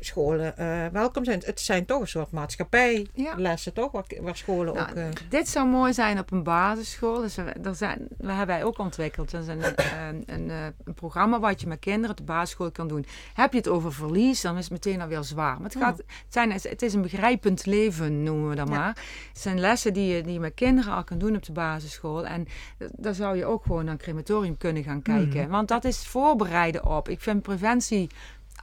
[0.00, 0.54] scholen
[0.92, 1.42] welkom zijn.
[1.44, 3.92] Het zijn toch een soort maatschappijlessen, toch?
[3.92, 5.30] Waar, waar scholen Nou, ook...
[5.30, 7.20] Dit zou mooi zijn op een basisschool.
[7.20, 9.30] Dus we, er zijn, we hebben wij ook ontwikkeld.
[9.30, 12.88] Dat is een, een, een, een programma wat je met kinderen op de basisschool kan
[12.88, 13.06] doen.
[13.34, 15.54] Heb je het over verlies, dan is het meteen alweer zwaar.
[15.60, 16.02] Maar het, gaat,
[16.36, 18.74] zijn, het is een begrijpend leven, noemen we dat Ja.
[18.74, 18.88] maar.
[19.32, 22.26] Het zijn lessen die je, die je met kinderen al kan doen op de basisschool.
[22.26, 22.46] En
[22.78, 25.40] eh, daar zou je ook gewoon naar een crematorium kunnen gaan kijken.
[25.42, 25.50] Mhm.
[25.50, 27.08] Want dat is voorbereiden op.
[27.08, 28.08] Ik vind preventie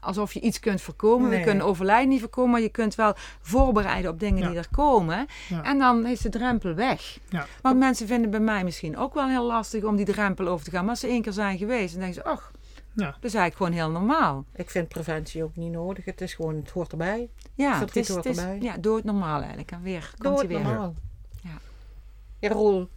[0.02, 1.30] alsof je iets kunt voorkomen.
[1.30, 1.40] Nee.
[1.40, 4.48] We kunnen overlijden niet voorkomen, maar je kunt wel voorbereiden op dingen Ja.
[4.50, 5.26] die er komen.
[5.50, 5.64] Ja.
[5.64, 7.18] En dan is de drempel weg.
[7.30, 7.46] Ja.
[7.62, 10.72] Want mensen vinden bij mij misschien ook wel heel lastig om die drempel over te
[10.72, 10.82] gaan.
[10.82, 12.52] Maar als ze één keer zijn geweest, dan denken ze, ach,
[12.96, 13.06] Ja.
[13.06, 14.46] dat is eigenlijk gewoon heel normaal.
[14.56, 16.06] ik vind preventie ook niet nodig.
[16.06, 17.30] Het is gewoon, het hoort erbij.
[17.54, 18.60] Ja, het is, hoort het is erbij.
[18.62, 19.72] ja, dood normaal eigenlijk.
[19.72, 20.62] En weer, komt hij weer.
[20.62, 20.96] normaal.
[21.42, 21.58] Ja.
[22.40, 22.90] Ja, Roel.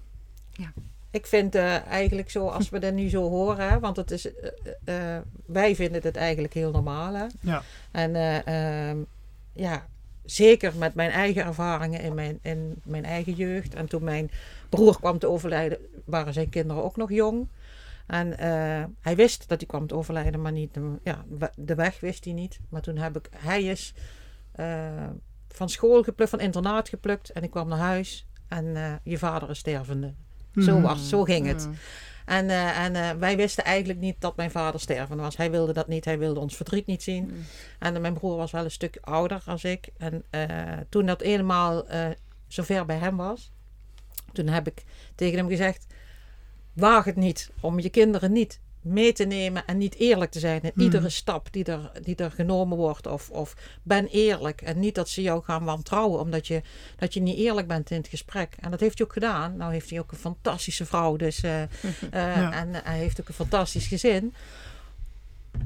[0.53, 0.73] Ja.
[1.11, 4.35] Ik vind eh, eigenlijk zo, als we dat nu zo horen, hè, want het is,
[4.35, 7.15] eh, eh, wij vinden het eigenlijk heel normaal.
[7.15, 7.27] Hè?
[7.41, 7.63] Ja.
[7.91, 8.99] En eh, ehm,
[9.53, 9.87] ja,
[10.25, 13.75] zeker met mijn eigen ervaringen in mijn, in mijn eigen jeugd.
[13.75, 14.31] En toen mijn
[14.69, 17.49] broer kwam te overlijden, waren zijn kinderen ook nog jong.
[18.07, 21.25] En eh, hij wist dat hij kwam te overlijden, maar niet de, ja,
[21.57, 22.61] de weg wist hij niet.
[22.69, 23.95] Maar toen heb ik, hij is
[24.53, 25.07] eh,
[25.49, 27.31] van school geplukt, van internaat geplukt.
[27.31, 30.15] En ik kwam naar huis en eh, je vader is stervende.
[30.63, 30.83] Zo, Mhm.
[30.83, 31.67] was, zo ging het.
[31.67, 31.75] Mm.
[32.27, 35.37] En, eh, en eh, wij wisten eigenlijk niet dat mijn vader stervende was.
[35.37, 36.05] Hij wilde dat niet.
[36.05, 37.25] Hij wilde ons verdriet niet zien.
[37.25, 37.45] Mm.
[37.79, 39.89] En mijn broer was wel een stuk ouder als ik.
[39.99, 40.49] En eh,
[40.89, 42.09] toen dat eenmaal eh
[42.47, 43.53] zover bij hem was,
[44.33, 45.87] toen heb ik tegen hem gezegd:
[46.77, 50.63] waag het niet om je kinderen niet mee te nemen en niet eerlijk te zijn
[50.63, 50.83] in Mhm.
[50.85, 53.07] iedere stap die er, die er genomen wordt.
[53.07, 56.63] Of, of ben eerlijk en niet dat ze jou gaan wantrouwen omdat je,
[56.97, 58.55] dat je niet eerlijk bent in het gesprek.
[58.61, 59.57] En dat heeft hij ook gedaan.
[59.57, 61.69] Nou heeft hij ook een fantastische vrouw dus, eh, eh,
[62.11, 62.53] Ja.
[62.53, 64.35] en hij heeft ook een fantastisch gezin.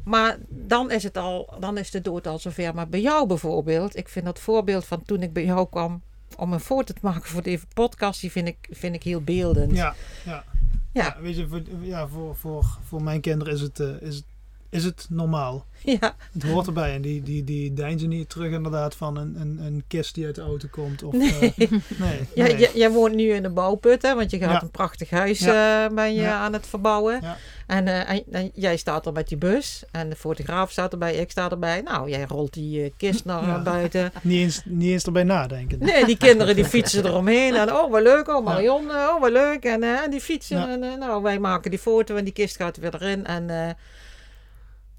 [0.05, 2.75] Maar dan is het al, dan is de dood al zover.
[2.75, 6.03] Maar bij jou bijvoorbeeld, ik vind dat voorbeeld van toen ik bij jou kwam
[6.37, 9.73] om een foto te maken voor deze podcast, die vind ik, vind ik heel beeldend.
[9.77, 9.95] Ja,
[10.25, 10.45] ja.
[10.93, 11.17] Ja.
[11.21, 14.25] Weet je, voor, ja, voor, voor, voor mijn kinderen is het, eh, is, het-
[14.71, 15.67] is het normaal.
[15.85, 16.15] ja.
[16.33, 16.95] Het hoort erbij.
[16.95, 20.35] En die, die, die deinzen niet terug inderdaad van een, een, een kist die uit
[20.35, 21.03] de auto komt.
[21.03, 21.55] Of, Nee.
[21.57, 22.71] eh, nee, Ja, nee.
[22.75, 24.15] jij woont nu in een bouwput, hè?
[24.15, 24.63] Want je gaat Ja.
[24.63, 25.85] een prachtig huis Ja.
[25.89, 26.39] eh, ben je Ja.
[26.39, 27.19] aan het verbouwen.
[27.23, 27.37] Ja.
[27.67, 29.83] En, eh, en, en jij staat er met die bus.
[29.91, 31.81] En de fotograaf staat erbij, ik sta erbij.
[31.81, 34.13] Nou, jij rolt die kist naar buiten.
[34.23, 35.79] Niet, eens, niet eens erbij nadenken.
[35.79, 37.55] Nee, die kinderen die fietsen eromheen.
[37.55, 38.29] En oh, wat leuk.
[38.29, 38.91] Oh, Marion.
[38.91, 39.65] Oh, wat leuk.
[39.65, 40.69] En eh, die fietsen.
[40.69, 43.27] En nou, wij maken die foto en die kist gaat weer erin.
[43.27, 43.77] En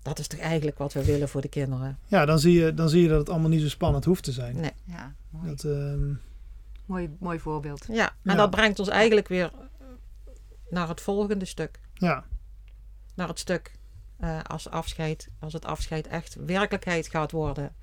[0.01, 1.97] dat is toch eigenlijk wat we willen voor de kinderen.
[2.07, 4.31] Ja, dan zie, je, dan zie je dat het allemaal niet zo spannend hoeft te
[4.31, 4.55] zijn.
[4.59, 4.71] Nee.
[4.85, 5.47] Ja, mooi.
[5.47, 6.13] Dat, ehm,
[6.85, 7.85] mooi, mooi voorbeeld.
[7.89, 8.35] Ja, en Ja.
[8.35, 9.51] dat brengt ons eigenlijk weer
[10.69, 11.79] naar het volgende stuk.
[11.93, 12.23] ja,
[13.15, 13.71] Naar het stuk
[14.17, 17.73] eh, als afscheid, als het afscheid echt werkelijkheid gaat worden.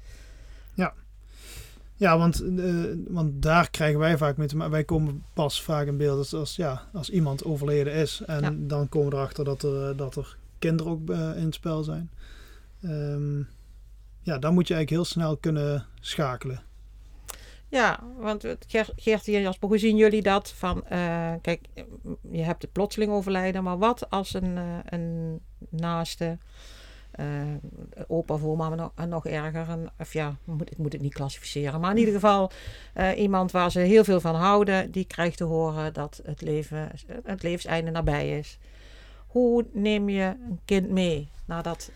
[1.97, 2.75] ja want, eh,
[3.09, 4.73] want daar krijgen wij vaak mee te maken.
[4.73, 8.23] Wij komen pas vaak in beeld als, als, ja, als iemand overleden is.
[8.27, 8.53] En Ja.
[8.57, 11.83] dan komen we erachter dat er, eh, dat er kinderen ook eh, in het spel
[11.83, 12.11] zijn.
[12.83, 13.39] Ehm,
[14.23, 16.63] ja, dan moet je eigenlijk heel snel kunnen schakelen.
[17.69, 20.53] Ja, want Ger- Geert en Jasper, hoe zien jullie dat?
[20.53, 21.61] Van, eh, kijk,
[22.31, 25.41] je hebt het plotseling overlijden, maar wat als een, eh, een
[25.71, 26.39] naaste,
[28.07, 31.91] opa, voormama nog, en nog erger, of ja, moet, ik moet het niet klassificeren, maar
[31.91, 32.51] in ieder geval
[33.17, 36.91] iemand waar ze heel veel van houden, die krijgt te horen dat het, leven,
[37.25, 38.59] het levenseinde nabij is.
[39.29, 41.91] Hoe neem je een kind mee nadat...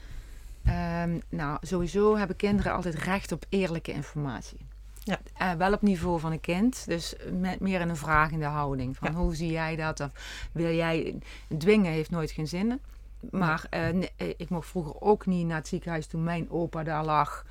[0.65, 4.59] Ehm, nou, sowieso hebben kinderen altijd recht op eerlijke informatie.
[5.05, 5.19] Ja.
[5.37, 8.97] Eh, wel op niveau van een kind, dus met meer in een vragende houding.
[8.97, 9.19] Van Ja.
[9.19, 10.01] hoe zie jij dat?
[10.01, 10.11] Of
[10.53, 11.19] wil jij...
[11.59, 12.81] Dwingen heeft nooit geen zin.
[13.31, 17.45] Maar eh, ik mocht vroeger ook niet naar het ziekenhuis toen mijn opa daar lag.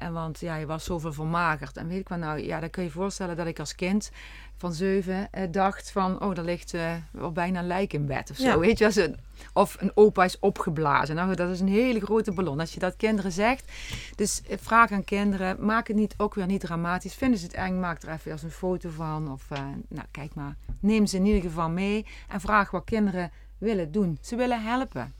[0.00, 1.76] En want ja, je was zoveel vermagerd.
[1.76, 4.10] En weet ik wat nou, ja, dan kun je je voorstellen dat ik als kind
[4.56, 6.22] van zeven eh, dacht van...
[6.22, 8.44] Oh, daar ligt eh, wel bijna een lijk in bed of zo.
[8.44, 8.58] Ja.
[8.58, 9.16] Weet je, als een,
[9.52, 11.14] of een opa is opgeblazen.
[11.14, 12.60] Nou, dat is een hele grote ballon.
[12.60, 13.72] Als je dat kinderen zegt.
[14.16, 17.14] Dus eh, vraag aan kinderen, maak het niet, ook weer niet dramatisch.
[17.14, 19.32] Vinden ze het eng, maak er even eens een foto van.
[19.32, 19.58] Of, eh,
[19.88, 20.56] nou, kijk maar.
[20.80, 22.06] Neem ze in ieder geval mee.
[22.28, 24.18] En vraag wat kinderen willen doen.
[24.20, 25.14] Ze willen helpen.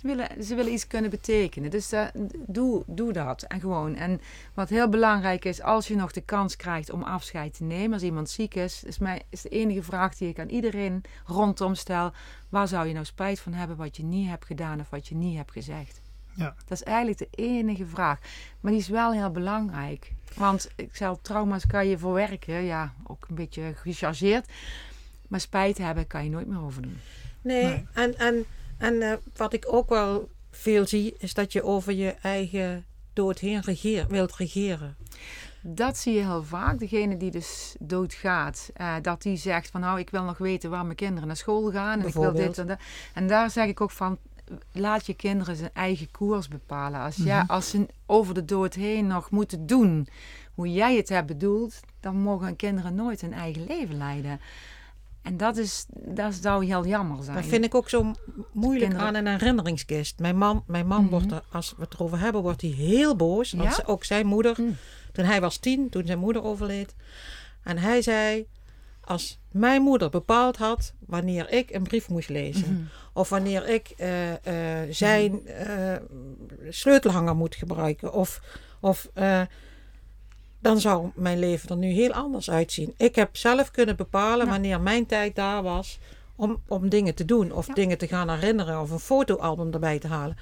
[0.00, 1.70] Ze willen, ze willen iets kunnen betekenen.
[1.70, 2.06] Dus eh,
[2.46, 3.42] doe, doe dat.
[3.42, 3.94] En gewoon.
[3.94, 4.20] En
[4.54, 8.02] wat heel belangrijk is, als je nog de kans krijgt om afscheid te nemen, als
[8.02, 12.12] iemand ziek is, is, mij, is de enige vraag die ik aan iedereen rondom stel:
[12.48, 15.14] waar zou je nou spijt van hebben wat je niet hebt gedaan of wat je
[15.14, 16.00] niet hebt gezegd?
[16.34, 16.54] Ja.
[16.66, 18.18] Dat is eigenlijk de enige vraag.
[18.60, 20.12] Maar die is wel heel belangrijk.
[20.34, 22.62] Want ik zei, trauma's kan je verwerken.
[22.62, 24.48] Ja, ook een beetje gechargeerd.
[25.28, 26.98] Maar spijt hebben kan je nooit meer overdoen.
[27.42, 27.86] Nee, Nee.
[27.92, 28.44] en, en,
[28.80, 33.38] en eh, wat ik ook wel veel zie, is dat je over je eigen dood
[33.38, 34.96] heen regeer, wilt regeren.
[35.62, 36.78] Dat zie je heel vaak.
[36.78, 40.84] Degene die dus doodgaat, eh, dat die zegt van nou, ik wil nog weten waar
[40.84, 42.00] mijn kinderen naar school gaan.
[42.00, 42.78] En ik wil dit en dat.
[43.14, 44.18] En daar zeg ik ook van,
[44.72, 47.00] laat je kinderen zijn eigen koers bepalen.
[47.00, 47.52] Als, ja, Mhm.
[47.52, 50.08] als ze over de dood heen nog moeten doen
[50.54, 54.40] hoe jij het hebt bedoeld, dan mogen kinderen nooit hun eigen leven leiden.
[55.22, 57.36] En dat, is, dat zou heel jammer zijn.
[57.36, 58.12] Dat vind ik ook zo
[58.52, 60.18] moeilijk Kinderen- aan een herinneringskist.
[60.18, 61.10] Mijn man, mijn man Mhm.
[61.10, 63.52] wordt er, als we het erover hebben, wordt hij heel boos.
[63.52, 63.74] Want Ja?
[63.74, 64.76] ze- ook zijn moeder, Mm.
[65.12, 66.94] toen hij was tien, toen zijn moeder overleed.
[67.62, 68.46] En hij zei,
[69.00, 72.72] als mijn moeder bepaald had wanneer ik een brief moest lezen.
[72.74, 72.82] Mhm.
[73.12, 75.96] Of wanneer ik eh, eh, zijn eh,
[76.68, 78.12] sleutelhanger moet gebruiken.
[78.12, 78.40] Of,
[78.80, 79.08] of
[80.60, 82.94] dan zou mijn leven er nu heel anders uitzien.
[82.96, 84.52] Ik heb zelf kunnen bepalen Ja.
[84.52, 85.98] wanneer mijn tijd daar was
[86.36, 87.74] om, om dingen te doen of Ja.
[87.74, 90.36] dingen te gaan herinneren of een fotoalbum erbij te halen.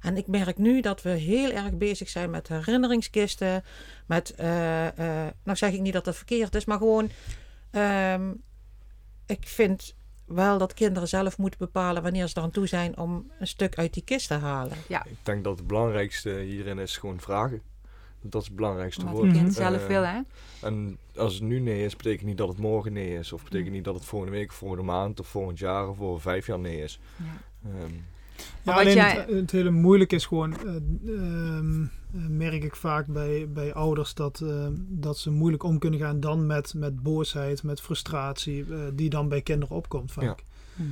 [0.00, 3.64] En ik merk nu dat we heel erg bezig zijn met herinneringskisten.
[4.06, 7.10] Met, eh, eh, nou zeg ik niet dat dat verkeerd is, maar gewoon.
[7.70, 8.30] ehm,
[9.26, 9.94] ik vind
[10.26, 13.94] wel dat kinderen zelf moeten bepalen wanneer ze eraan toe zijn om een stuk uit
[13.94, 14.76] die kist te halen.
[14.88, 17.62] Ik denk dat het belangrijkste hierin is gewoon vragen.
[18.22, 19.26] Dat is het belangrijkste Wat woord.
[19.26, 19.34] Mhm.
[19.36, 20.20] kind zelf Eh, wil, hè?
[20.62, 23.32] En als het nu nee is, betekent niet dat het morgen nee is.
[23.32, 23.74] Of betekent Mm.
[23.74, 26.58] niet dat het volgende week, of volgende maand, of volgend jaar, of over vijf jaar
[26.58, 27.00] nee is.
[27.16, 27.70] Ja.
[27.70, 27.92] Ehm,
[28.62, 30.76] Ja, alleen jij- het, het hele moeilijk is gewoon, eh,
[31.14, 31.88] ehm, eh,
[32.28, 34.44] merk ik vaak bij, bij ouders dat,
[34.88, 39.28] dat ze moeilijk om kunnen gaan dan met, met boosheid, met frustratie, eh, die dan
[39.28, 40.24] bij kinderen opkomt vaak.
[40.24, 40.84] Ja.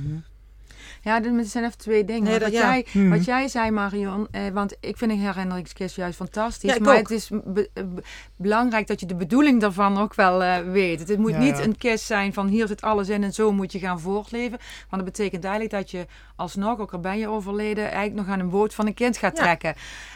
[1.01, 2.23] Ja, dit zijn even twee dingen.
[2.23, 2.59] Nee, wat, dat- ja.
[2.59, 3.09] jij, Mhm.
[3.09, 6.69] wat jij zei, Marion, eh, want ik vind een herinneringskist juist fantastisch.
[6.69, 6.99] Ja, ik maar ook.
[6.99, 8.01] het is be- eh, be-
[8.35, 11.07] belangrijk dat je de bedoeling daarvan ook wel eh, weet.
[11.09, 11.63] Het moet Ja, niet ja.
[11.63, 14.57] een kist zijn van hier zit alles in en zo moet je gaan voortleven.
[14.89, 18.39] Want dat betekent eigenlijk dat je alsnog, ook al ben je overleden, eigenlijk nog aan
[18.39, 19.43] een boot van een kind gaat Ja.
[19.43, 19.73] trekken.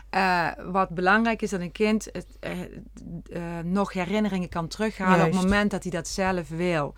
[0.10, 2.28] Eh, wat belangrijk is dat een kind het,
[3.64, 6.94] nog herinneringen kan terughalen op het moment dat hij dat zelf wil.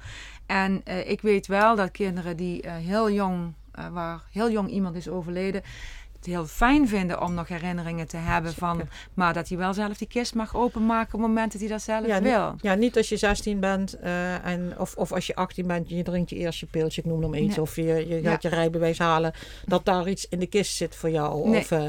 [0.45, 4.95] En eh, ik weet wel dat kinderen die heel jong, eh, waar heel jong iemand
[4.95, 5.61] is overleden,
[6.15, 8.81] het heel fijn vinden om nog herinneringen te hebben van,
[9.13, 11.81] maar dat hij wel zelf die kist mag openmaken op het moment dat hij dat
[11.81, 12.55] zelf Ja, wil.
[12.61, 16.03] Ja, niet als je 16 bent eh, en, of, of als je 18 bent, je
[16.03, 17.55] drinkt je eerst je pilsje, ik noem hem iets.
[17.55, 17.61] Nee.
[17.65, 18.49] Of je, je gaat Ja.
[18.49, 19.33] je rijbewijs halen,
[19.65, 21.49] dat daar iets in de kist zit voor jou.
[21.49, 21.59] Nee.
[21.59, 21.88] Of, eh,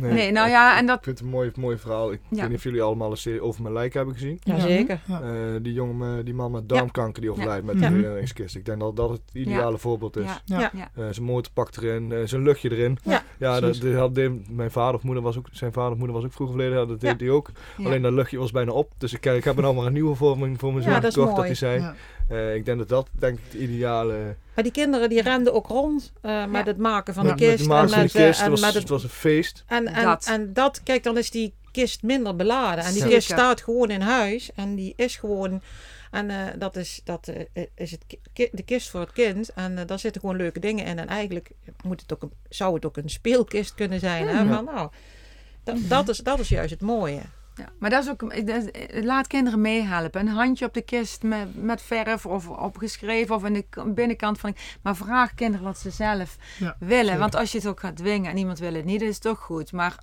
[0.00, 2.12] nee, Nee, nou ja, en dat, Ik vind het een mooi, mooi verhaal.
[2.12, 2.36] Ik Ja.
[2.40, 4.38] weet niet of jullie allemaal een serie over mijn lijk hebben gezien.
[4.42, 5.00] ja, zeker.
[5.06, 5.20] Ja.
[5.22, 5.28] Eh,
[5.62, 7.80] die jongen, die man met darmkanker die overlijdt met Ja.
[7.80, 7.94] de Mhm.
[7.94, 8.56] herinneringskist.
[8.56, 10.42] Ik denk dat dat het ideale voorbeeld is.
[10.44, 10.72] ja.
[10.72, 12.98] Eh, zijn motorpak erin, eh, zijn luchtje erin.
[13.02, 13.82] Ja, ja dat, precies.
[13.82, 16.32] dat had de- mijn vader of moeder was ook, zijn vader of moeder was ook
[16.32, 17.26] vroeger verleden, dat deed Ja.
[17.26, 17.50] hij ook.
[17.76, 17.84] Ja.
[17.84, 18.92] Alleen dat luchtje was bijna op.
[18.98, 21.26] Dus ik, ik heb er nou maar een nieuwe voor mijn, voor is gekocht, dat
[21.26, 21.40] mooi.
[21.46, 21.90] hij zei.
[22.28, 24.36] Eh, ik denk dat dat denk ik het ideale...
[24.54, 26.70] Maar die kinderen die renden ook rond eh, met Ja.
[26.70, 27.30] het maken van Ja.
[27.34, 27.58] de kist.
[27.58, 29.02] met de van en de met, eh, kist, en het was, met het het was
[29.02, 29.64] een feest.
[29.66, 30.26] En, en, Dat.
[30.26, 32.84] en dat, kijk, dan is die kist minder beladen.
[32.84, 33.14] En die Zeker.
[33.14, 34.50] kist staat gewoon in huis.
[34.54, 35.62] En die is gewoon.
[36.10, 37.32] En eh, dat is, dat,
[37.74, 39.52] is het, ki- de kist voor het kind.
[39.54, 40.98] En daar zitten gewoon leuke dingen in.
[40.98, 41.50] En eigenlijk
[41.84, 44.28] moet het ook een, zou het ook een speelkist kunnen zijn.
[44.28, 44.46] Hè?
[44.46, 44.90] Van, nou,
[45.64, 47.20] dat, dat, is, dat is juist het mooie.
[47.58, 50.20] Ja, maar dat is ook, dat is- laat kinderen meehelpen.
[50.20, 54.54] Een handje op de kist met, met verf of opgeschreven of in de binnenkant van.
[54.82, 57.04] Maar vraag kinderen wat ze zelf Ja, willen.
[57.04, 57.18] zeker.
[57.18, 59.22] Want als je het ook gaat dwingen en iemand wil het niet, dan is het
[59.22, 59.72] toch goed.
[59.72, 59.98] Maar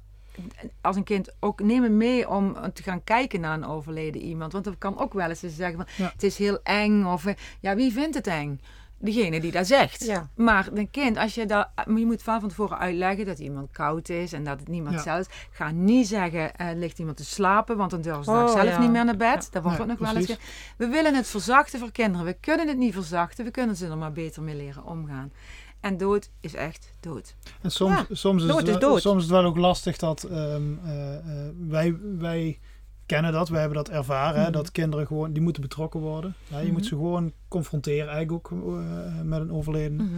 [0.81, 4.51] als een kind ook neem hem mee om te gaan kijken naar een overleden iemand.
[4.51, 6.11] Want dat kan ook wel eens zeggen van Ja.
[6.11, 7.03] het is heel eng.
[7.05, 8.61] Of eh, ja, wie vindt het eng?
[8.99, 10.05] Degene die dat zegt.
[10.05, 10.29] Ja.
[10.35, 14.09] Maar een kind, als je dat, maar je moet van tevoren uitleggen dat iemand koud
[14.09, 15.01] is en dat het niemand Ja.
[15.01, 15.27] zelf is.
[15.51, 18.67] Ga niet zeggen, eh ligt iemand te slapen, want dan durven ze Oh, dag zelf
[18.69, 18.79] ja.
[18.79, 19.47] niet meer naar bed.
[19.51, 20.37] Dat wordt Nee, ook nog wel eens.
[20.77, 22.25] We willen het verzachten voor kinderen.
[22.25, 23.45] We kunnen het niet verzachten.
[23.45, 25.31] We kunnen ze er maar beter mee leren omgaan.
[25.79, 27.35] En dood is echt dood.
[27.61, 29.01] En soms, Ja, soms, is dood het, is wel- dood.
[29.01, 32.59] soms is het wel ook lastig dat ehm, eh, eh, wij, wij
[33.05, 34.51] kennen dat, wij hebben dat ervaren, hè, Mhm.
[34.51, 36.33] dat kinderen gewoon, die moeten betrokken worden.
[36.47, 36.73] Ja, je Mhm.
[36.73, 40.03] moet ze gewoon confronteren eigenlijk ook eh, met een overledene.
[40.03, 40.13] Mhm.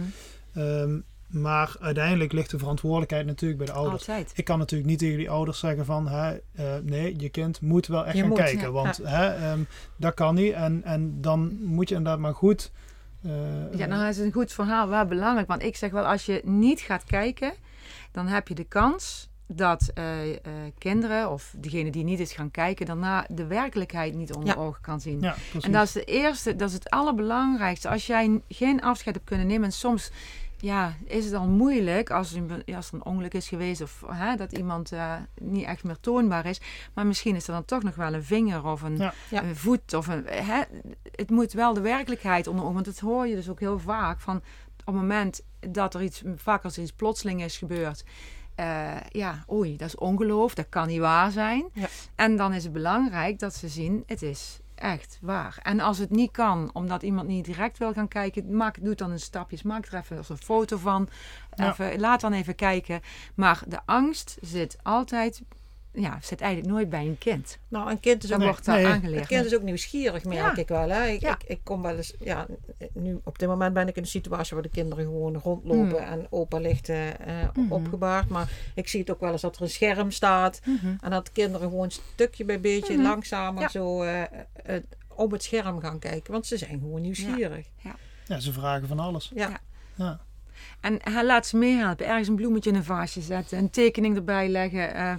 [0.54, 4.08] Ehm, maar uiteindelijk ligt de verantwoordelijkheid natuurlijk bij de ouders.
[4.08, 4.32] Altijd.
[4.34, 7.86] Ik kan natuurlijk niet tegen die ouders zeggen van, hè, eh, nee, je kind moet
[7.86, 8.70] wel echt Je gaan moet, kijken, ja.
[8.70, 9.60] want hè, ehm,
[9.96, 10.52] dat kan niet.
[10.52, 12.70] En, en dan moet je inderdaad maar goed...
[13.22, 13.30] eh,
[13.78, 15.48] Ja, nou is een goed verhaal wel belangrijk.
[15.48, 17.52] Want ik zeg wel, als je niet gaat kijken,
[18.12, 20.38] dan heb je de kans dat eh, eh,
[20.78, 24.60] kinderen of degene die niet is gaan kijken, daarna de werkelijkheid niet onder Ja.
[24.60, 25.20] ogen kan zien.
[25.20, 25.34] ja.
[25.60, 27.88] En dat is de eerste, dat is het allerbelangrijkste.
[27.88, 30.10] Als jij geen afscheid hebt kunnen nemen, en soms
[30.60, 34.04] ja, is het dan moeilijk als, er- ja, als er een ongeluk is geweest of
[34.06, 36.60] hè, dat iemand eh, niet echt meer toonbaar is.
[36.94, 39.14] Maar misschien is er dan toch nog wel een vinger of een, Ja.
[39.30, 39.42] Ja.
[39.42, 39.94] een voet.
[39.94, 40.62] Of een, hè,
[41.14, 42.74] het moet wel de werkelijkheid onder ogen.
[42.74, 44.20] Want dat hoor je dus ook heel vaak.
[44.20, 48.04] Van op het moment dat er iets, vaak als er iets plotseling is gebeurd.
[48.58, 51.68] Eh, ja, oei, dat is ongeloof, dat kan niet waar zijn.
[51.72, 51.86] Ja.
[52.14, 55.58] En dan is het belangrijk dat ze zien, het is echt waar.
[55.62, 59.10] En als het niet kan, omdat iemand niet direct wil gaan kijken, maak, doe dan
[59.10, 59.58] een stapje.
[59.64, 61.08] Maak er even een foto van.
[61.54, 61.70] Ja.
[61.70, 63.00] Even, laat dan even kijken.
[63.34, 65.42] Maar de angst zit altijd,
[66.00, 67.58] ja, zit eigenlijk nooit bij een kind.
[67.68, 68.86] Nou, een kind is ook Nee, wordt daar nee.
[68.86, 69.18] aangeleerd.
[69.18, 70.56] Het kind is ook nieuwsgierig, merk Ja.
[70.56, 70.88] ik wel.
[70.88, 71.06] Hè?
[71.06, 71.34] Ik, Ja.
[71.34, 72.46] ik, ik kom wel eens, ja,
[72.92, 75.94] nu op dit moment ben ik in een situatie waar de kinderen gewoon rondlopen Mm.
[75.94, 76.98] en opa ligt eh,
[77.54, 77.72] Mhm.
[77.72, 78.28] opgebaard.
[78.28, 80.94] Maar ik zie het ook wel eens dat er een scherm staat Mhm.
[81.00, 83.68] en dat kinderen gewoon stukje bij beetje langzamer Ja.
[83.68, 86.32] zo eh, eh, op het scherm gaan kijken.
[86.32, 87.66] Want ze zijn gewoon nieuwsgierig.
[88.26, 89.30] Ja, ze vragen van alles.
[89.34, 89.60] Ja.
[89.94, 90.20] Ja.
[90.80, 92.06] En hij laat ze meehelpen.
[92.06, 93.58] Ergens een bloemetje in een vaasje zetten.
[93.58, 94.94] Een tekening erbij leggen.
[94.94, 95.14] eh,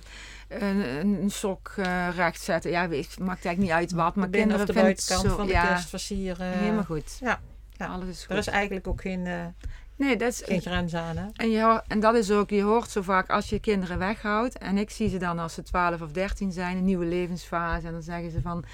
[0.49, 2.71] een, een, sok eh, recht zetten.
[2.71, 4.15] Ja, weet, maakt eigenlijk niet uit wat.
[4.15, 5.35] Maar kinderen de buitenkant zo...
[5.35, 6.51] van de ja, versieren.
[6.51, 7.17] helemaal goed.
[7.21, 7.39] Ja,
[7.71, 7.85] ja.
[7.85, 8.29] Alles is goed.
[8.29, 9.45] Er is eigenlijk ook geen, eh,
[9.95, 10.41] nee, dat is...
[10.45, 11.17] geen grens aan.
[11.17, 11.25] Hè?
[11.33, 14.57] En, je, hoort- en dat is ook, je hoort zo vaak als je kinderen weghoudt.
[14.57, 17.87] En ik zie ze dan als ze 12 of 13 zijn, een nieuwe levensfase.
[17.87, 18.65] En dan zeggen ze van,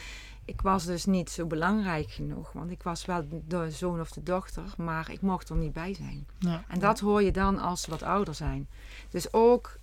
[0.45, 2.51] ik was dus niet zo belangrijk genoeg.
[2.51, 5.93] Want ik was wel de zoon of de dochter, maar ik mocht er niet bij
[5.93, 6.27] zijn.
[6.39, 6.63] Ja.
[6.67, 8.69] En dat hoor je dan als ze wat ouder zijn.
[9.09, 9.77] Dus ook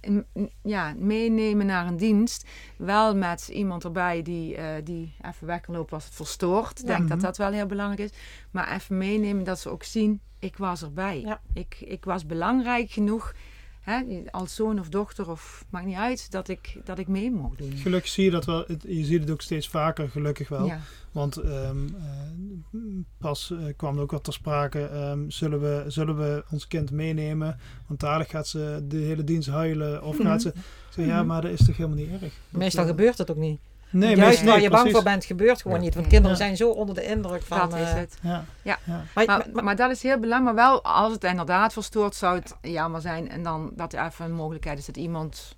[0.62, 2.46] ja, meenemen naar een dienst.
[2.76, 6.80] Wel met iemand erbij die, eh, die even weg kan lopen als het verstoort.
[6.80, 7.08] Ik denk Mhm.
[7.08, 8.18] dat dat wel heel belangrijk is.
[8.50, 11.38] Maar even meenemen dat ze ook zien, ik was erbij.
[11.52, 13.34] Ik, ik was belangrijk genoeg,
[13.82, 17.58] hè, als zoon of dochter of maakt niet uit, dat ik, dat ik mee mocht
[17.58, 17.72] doen.
[17.76, 18.64] Gelukkig zie je dat wel.
[18.66, 20.66] Het, je ziet het ook steeds vaker, gelukkig wel.
[20.66, 20.80] Ja.
[21.12, 22.80] Want ehm, eh,
[23.18, 24.80] pas eh, kwam er ook wat ter sprake.
[24.86, 27.58] ehm, zullen, we, zullen we ons kind meenemen?
[27.86, 30.02] Want dadelijk gaat ze de hele dienst huilen.
[30.02, 30.48] Of gaat ze.
[30.48, 30.54] Ik
[30.90, 31.26] zeg, ja, Mhm.
[31.26, 32.20] maar dat is toch helemaal niet erg?
[32.20, 32.30] Dat,
[32.60, 33.60] Meestal eh, gebeurt het ook niet.
[33.92, 35.82] Nee, Juist meestal- waar nee, je bang voor bent, gebeurt gewoon Ja.
[35.84, 35.94] niet.
[35.94, 36.42] Want kinderen Ja.
[36.44, 37.58] zijn zo onder de indruk van...
[37.58, 38.16] Dat is eh, het.
[38.22, 38.44] Ja.
[38.62, 38.78] Ja.
[38.84, 39.02] ja.
[39.14, 40.56] Maar, Maar, maar- maar dat is heel belangrijk.
[40.56, 43.30] Maar wel als het inderdaad verstoord zou het jammer zijn.
[43.30, 45.56] En dan dat er even een mogelijkheid is dat iemand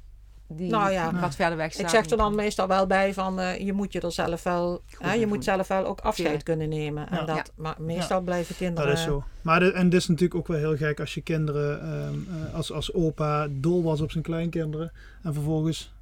[0.49, 1.21] die Nou ja.
[1.21, 1.83] wat verder weg staat.
[1.83, 4.83] ik zeg er dan meestal wel bij van, eh, je moet je er zelf wel,
[4.99, 6.43] hè, je moet zelf wel ook afscheid Ja.
[6.43, 7.09] kunnen nemen.
[7.11, 7.25] En Ja.
[7.25, 8.89] dat, Maar meestal blijven kinderen...
[8.91, 9.25] Dat is zo.
[9.43, 12.55] Maar de, en dit is natuurlijk ook wel heel gek als je kinderen, ehm, eh,
[12.55, 14.93] als, als opa dol was op zijn kleinkinderen.
[15.23, 15.94] En vervolgens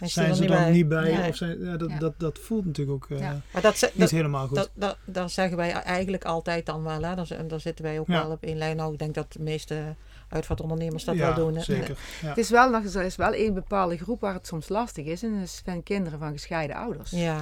[0.00, 0.70] Is zijn er ze niet dan bij.
[0.72, 1.16] niet bij.
[1.16, 1.28] Nee.
[1.28, 1.98] Of zijn, ja, dat, Ja.
[1.98, 3.40] Dat, dat voelt natuurlijk ook Ja.
[3.52, 4.56] Maar dat, niet dat, helemaal goed.
[4.56, 7.02] dat, dat, dat zeggen wij eigenlijk altijd dan wel.
[7.02, 7.14] Hè.
[7.14, 8.22] Daar, daar zitten wij ook Ja.
[8.22, 8.76] wel op één lijn.
[8.76, 9.94] Nou, ik denk dat de meeste
[10.32, 11.54] uitvaartondernemers dat ja, wel doen.
[11.54, 11.60] hè.
[11.62, 11.96] zeker.
[12.22, 12.28] Ja.
[12.28, 15.22] Het is wel nog er is wel één bepaalde groep waar het soms lastig is.
[15.22, 17.10] En dat is van kinderen van gescheiden ouders.
[17.10, 17.36] Ja.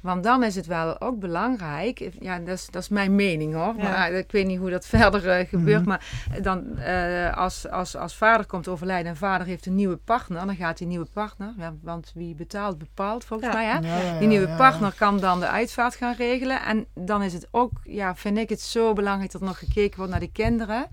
[0.00, 2.10] Want dan is het wel ook belangrijk.
[2.20, 3.74] Ja, dat is, dat is mijn mening hoor.
[3.76, 3.82] Ja.
[3.82, 5.80] Maar ik weet niet hoe dat verder eh, gebeurt.
[5.80, 5.88] Mhm.
[5.88, 6.04] Maar
[6.42, 10.46] dan eh, als, als, als vader komt overlijden en vader heeft een nieuwe partner.
[10.46, 11.54] Dan gaat die nieuwe partner.
[11.58, 13.56] Ja, want wie betaalt bepaalt volgens Ja.
[13.56, 13.66] mij.
[13.66, 13.78] Hè?
[13.96, 14.56] Ja, ja, Die nieuwe ja, ja.
[14.56, 16.62] partner kan dan de uitvaart gaan regelen.
[16.62, 19.96] En dan is het ook, ja, vind ik het zo belangrijk dat er nog gekeken
[19.96, 20.86] wordt naar de kinderen.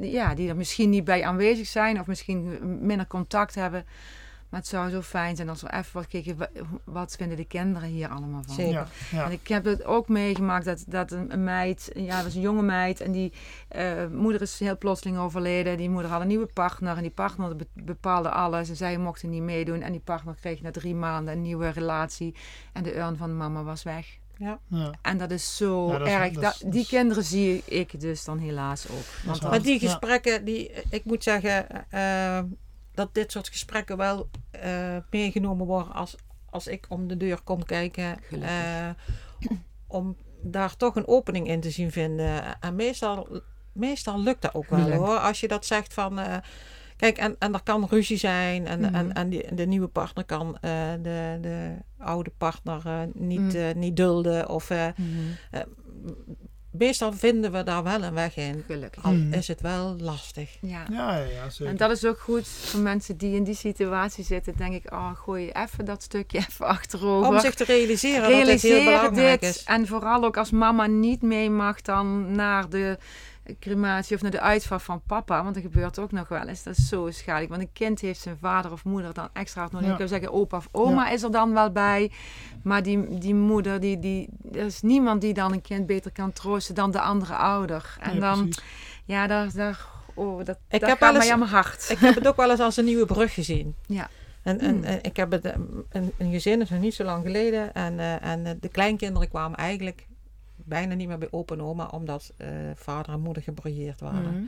[0.00, 3.84] Ja, die er misschien niet bij aanwezig zijn of misschien minder contact hebben.
[4.48, 6.48] Maar het zou zo fijn zijn als we even wat kijken, wa-
[6.84, 8.54] wat vinden de kinderen hier allemaal van?
[8.54, 8.72] Zeker.
[8.72, 9.24] Ja, ja.
[9.24, 12.62] En ik heb het ook meegemaakt dat, dat een, meid, ja, dat was een jonge
[12.62, 13.32] meid, en die
[13.68, 15.76] eh, moeder is heel plotseling overleden.
[15.76, 19.30] Die moeder had een nieuwe partner en die partner be- bepaalde alles en zij mochten
[19.30, 19.80] niet meedoen.
[19.82, 22.34] En die partner kreeg na drie maanden een nieuwe relatie
[22.72, 24.18] en de urn van de mama was weg.
[24.40, 24.58] Ja.
[25.02, 26.32] En dat is zo Ja, dat is- erg.
[26.32, 29.24] dat die kinderen zie ik dus dan helaas ook.
[29.26, 29.88] Want Maar die Ja.
[29.88, 32.40] gesprekken, die, ik moet zeggen eh,
[32.94, 36.16] dat dit soort gesprekken wel eh, meegenomen worden als,
[36.50, 38.18] als ik om de deur kom kijken.
[38.30, 38.88] Eh,
[39.86, 42.60] om daar toch een opening in te zien vinden.
[42.60, 43.40] En meestal,
[43.72, 45.06] meestal lukt dat ook wel Gelukkig.
[45.06, 45.18] hoor.
[45.18, 46.18] Als je dat zegt van.
[47.00, 48.94] Kijk, en, en er kan ruzie zijn en, Mhm.
[48.94, 50.70] en, en die, de nieuwe partner kan eh,
[51.02, 53.56] de, de oude partner eh, niet, Mhm.
[53.56, 54.48] eh, niet dulden.
[54.48, 55.64] Of, eh, Mhm.
[56.70, 58.62] meestal vinden we daar wel een weg in.
[58.66, 59.04] Gelukkig.
[59.04, 59.32] Al Mhm.
[59.32, 60.56] is het wel lastig.
[60.60, 60.84] Ja.
[60.90, 61.66] Ja, ja, zeker.
[61.72, 64.56] En dat is ook goed voor mensen die in die situatie zitten.
[64.56, 67.28] Denk ik, oh, gooi even dat stukje even achterover.
[67.30, 69.54] Om zich te realiseren dat het heel belangrijk dit.
[69.54, 69.64] is.
[69.64, 72.98] En vooral ook als mama niet mee mag dan naar de
[73.60, 75.42] crematie of naar de uitvaart van papa.
[75.42, 76.62] Want dat gebeurt ook nog wel eens.
[76.62, 77.50] Dat is zo schadelijk.
[77.50, 79.86] Want een kind heeft zijn vader of moeder dan extra hard nodig.
[79.86, 79.92] Ja.
[79.92, 82.10] Ik zou zeggen, opa of oma is er dan wel bij.
[82.62, 86.32] Maar die, die moeder, die, die, er is niemand die dan een kind beter kan
[86.32, 87.96] troosten dan de andere ouder.
[88.00, 88.62] En Ja, dan, precies.
[89.04, 91.90] ja, daar, daar, oh, dat, Ik dat heb gaat wel mij eens- aan mijn hart.
[91.90, 93.74] Ik heb het ook wel eens als een nieuwe brug gezien.
[93.86, 94.08] Ja.
[94.42, 95.52] En, en, en ik heb het, eh,
[95.90, 97.74] een, een gezin, dat is nog niet zo lang geleden.
[97.74, 100.06] En, eh, en eh, de kleinkinderen kwamen eigenlijk
[100.64, 104.34] bijna niet meer bij opa en oma, omdat eh, vader en moeder gebrouilleerd waren.
[104.34, 104.42] Mhm.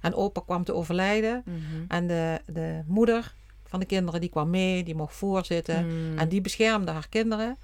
[0.00, 1.42] En opa kwam te overlijden.
[1.44, 1.84] Mhm.
[1.88, 3.34] En de, de moeder
[3.64, 5.86] van de kinderen, die kwam mee, die mocht voorzitten.
[5.86, 6.18] Mhm.
[6.18, 7.56] En die beschermde haar kinderen.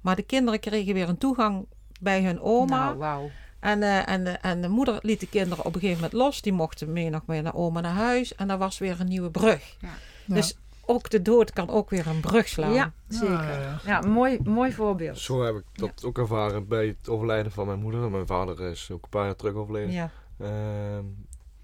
[0.00, 1.66] Maar de kinderen kregen weer een toegang
[2.00, 2.84] bij hun oma.
[2.84, 3.30] Nou, wauw.
[3.60, 6.42] En, eh, en, de, en de moeder liet de kinderen op een gegeven moment los.
[6.42, 8.34] Die mochten mee nog mee naar oma naar huis.
[8.34, 9.76] En dat was weer een nieuwe brug.
[9.80, 9.88] Ja.
[10.26, 10.56] Dus
[10.90, 12.72] ook de dood kan ook weer een brug slaan.
[12.72, 13.32] Ja, zeker.
[13.32, 15.18] Ja, ja, mooi, mooi voorbeeld.
[15.18, 18.10] Zo heb ik dat ook ervaren bij het overlijden van mijn moeder.
[18.10, 19.92] Mijn vader is ook een paar jaar terug overleden.
[19.92, 20.10] Ja.
[20.38, 21.04] Ehm,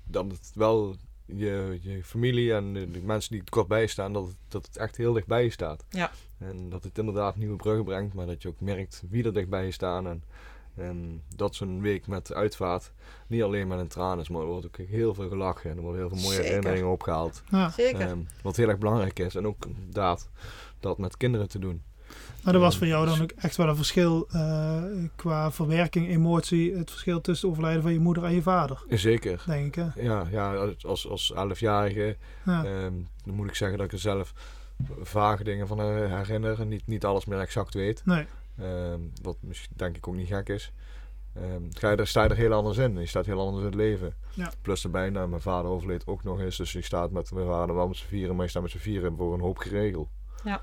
[0.04, 4.12] dat het wel je, je familie en de, de mensen die er kort bij staan,
[4.12, 5.84] dat het, dat het echt heel dichtbij je staat.
[5.88, 6.10] Ja.
[6.38, 9.64] En dat het inderdaad nieuwe bruggen brengt, maar dat je ook merkt wie er dichtbij
[9.64, 10.06] je staan.
[10.06, 10.22] En,
[10.76, 12.92] en dat zo'n week met uitvaart
[13.26, 15.82] niet alleen met een traan is, maar er wordt ook heel veel gelachen en er
[15.82, 16.48] worden heel veel mooie Zeker.
[16.48, 17.42] herinneringen opgehaald.
[17.50, 17.70] Ja.
[17.70, 18.00] Zeker.
[18.00, 19.34] Ehm, wat heel erg belangrijk is.
[19.34, 20.28] En ook inderdaad
[20.80, 21.82] dat met kinderen te doen.
[22.42, 24.82] Maar er was voor jou dan ook echt wel een verschil uh,
[25.16, 28.84] qua verwerking, emotie, het verschil tussen het overlijden van je moeder en je vader.
[28.88, 29.42] Zeker.
[29.46, 30.02] Denk ik, hè?
[30.02, 32.64] Ja, ja als, als elfjarige ja.
[32.64, 34.32] um, dan moet ik zeggen dat ik er zelf
[35.00, 38.02] vage dingen van herinner en niet, niet alles meer exact weet.
[38.04, 38.26] Nee.
[38.60, 40.72] Um, wat misschien denk ik ook niet gek is.
[41.36, 42.98] Um, ga je, daar sta je er heel anders in.
[42.98, 44.14] Je staat heel anders in het leven.
[44.34, 44.52] Ja.
[44.62, 46.56] Plus erbij, nou, mijn vader overleed ook nog eens.
[46.56, 48.78] Dus je staat met mijn vader wel met z'n vieren, maar je staat met z'n
[48.78, 50.08] vieren voor een hoop geregeld.
[50.44, 50.62] Ja.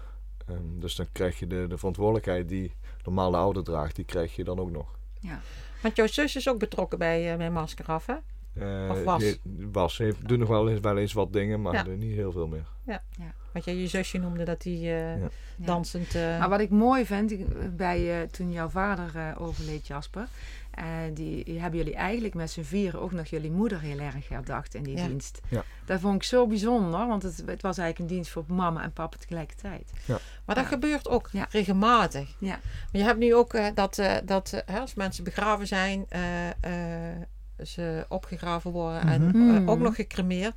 [0.49, 4.35] Um, dus dan krijg je de, de verantwoordelijkheid die normaal de ouder draagt, die krijg
[4.35, 4.95] je dan ook nog.
[5.19, 5.41] Ja.
[5.81, 8.15] Want jouw zus is ook betrokken bij uh, mijn masker af, hè?
[8.53, 9.37] Uh, of was?
[9.71, 9.95] was.
[9.95, 11.83] Ze doet nog wel eens, wel eens wat dingen, maar ja.
[11.83, 12.67] niet heel veel meer.
[12.85, 13.03] Ja.
[13.17, 13.33] ja.
[13.53, 15.29] Wat jij je zusje noemde, dat die uh, ja.
[15.55, 16.13] dansend...
[16.13, 17.33] Maar wat ik mooi vind,
[17.75, 20.27] bij, toen jouw vader overleed, Jasper...
[20.79, 24.75] Uh, die hebben jullie eigenlijk met z'n vieren ook nog jullie moeder heel erg herdacht
[24.75, 25.41] in die dienst.
[25.49, 25.63] Ja.
[25.85, 28.93] Dat vond ik zo bijzonder, want het, het, was eigenlijk een dienst voor mama en
[28.93, 29.91] papa tegelijkertijd.
[30.05, 30.17] Ja.
[30.45, 32.35] Maar dat gebeurt ook regelmatig.
[32.37, 32.59] Ja.
[32.91, 36.05] Maar je hebt nu ook uh, dat, uh, dat als mensen begraven zijn,
[37.63, 39.69] ze opgegraven worden en Mhm.
[39.69, 40.55] ook nog gecremeerd.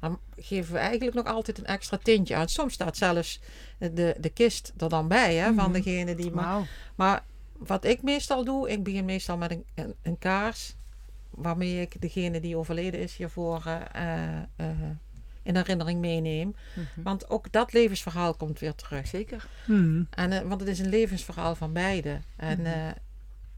[0.00, 2.48] Dan geven we eigenlijk nog altijd een extra tintje aan.
[2.48, 3.40] Soms staat zelfs
[3.78, 5.72] de, de kist er dan bij hè, van Mhm.
[5.72, 6.30] degene die.
[6.30, 7.22] Maar, maar
[7.58, 10.74] wat ik meestal doe, ik begin meestal met een, een, een kaars.
[11.30, 14.68] Waarmee ik degene die overleden is hiervoor eh, eh,
[15.42, 16.54] in herinnering meeneem.
[16.74, 17.02] Mhm.
[17.02, 19.06] Want ook dat levensverhaal komt weer terug.
[19.06, 19.48] Zeker.
[19.66, 20.02] Mhm.
[20.10, 22.20] En, eh, want het is een levensverhaal van beide.
[22.36, 22.72] En eh,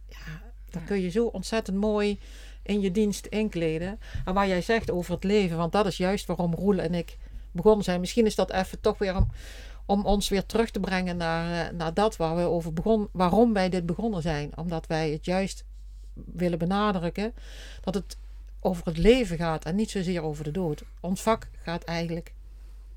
[0.08, 0.86] ja, dat Ja.
[0.86, 2.18] kun je zo ontzettend mooi
[2.62, 3.98] in je dienst inkleden.
[4.24, 7.18] En waar jij zegt over het leven, want dat is juist waarom Roel en ik
[7.50, 8.00] begonnen zijn.
[8.00, 9.28] Misschien is dat even toch weer om,
[9.86, 13.52] om ons weer terug te brengen naar, eh, naar dat waar we over begonnen, waarom
[13.52, 14.56] wij dit begonnen zijn.
[14.56, 15.64] Omdat wij het juist
[16.14, 17.34] willen benadrukken
[17.80, 18.16] dat het
[18.60, 20.82] over het leven gaat en niet zozeer over de dood.
[21.00, 22.32] Ons vak gaat eigenlijk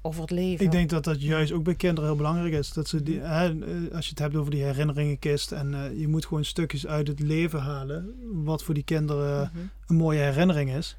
[0.05, 0.65] over het leven.
[0.65, 2.73] Ik denk dat dat juist ook bij kinderen heel belangrijk is.
[2.73, 6.07] Dat ze die, hè, eh, als je het hebt over die herinneringenkist en eh, je
[6.07, 9.65] moet gewoon stukjes uit het leven halen, wat voor die kinderen Mhm.
[9.87, 10.97] een mooie herinnering is.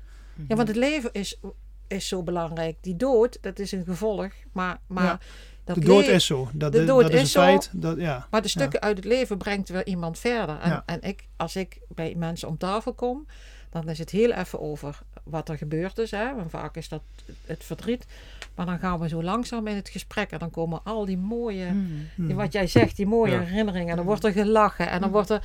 [0.49, 1.41] Ja, want het leven is,
[1.87, 2.77] is zo belangrijk.
[2.81, 4.33] Die dood, dat is een gevolg.
[4.53, 5.19] Maar, maar Ja,
[5.65, 6.49] dat de dood is zo.
[6.53, 7.71] Dat, de is, dood dat is is een feit.
[7.73, 8.27] Dat, ja.
[8.31, 10.59] Maar de stukken uit het leven brengt weer iemand verder.
[10.59, 13.27] En, en ik, als ik bij mensen om tafel kom,
[13.71, 16.11] dan is het heel even over wat er gebeurd is.
[16.11, 16.25] Hè?
[16.39, 17.03] En vaak is dat
[17.47, 18.07] het verdriet.
[18.55, 20.31] Maar dan gaan we zo langzaam in het gesprek.
[20.31, 21.65] En dan komen al die mooie.
[21.73, 22.27] Mhm.
[22.27, 23.41] die, wat jij zegt, die mooie Ja.
[23.41, 23.81] herinneringen.
[23.91, 24.07] En dan Mhm.
[24.07, 24.89] wordt er gelachen.
[24.91, 25.43] En dan wordt er.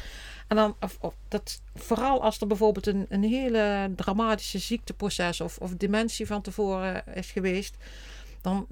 [0.47, 5.57] En dan, of, of dat, vooral als er bijvoorbeeld een, een hele dramatische ziekteproces of,
[5.57, 7.75] of dementie van tevoren is geweest,
[8.41, 8.67] dan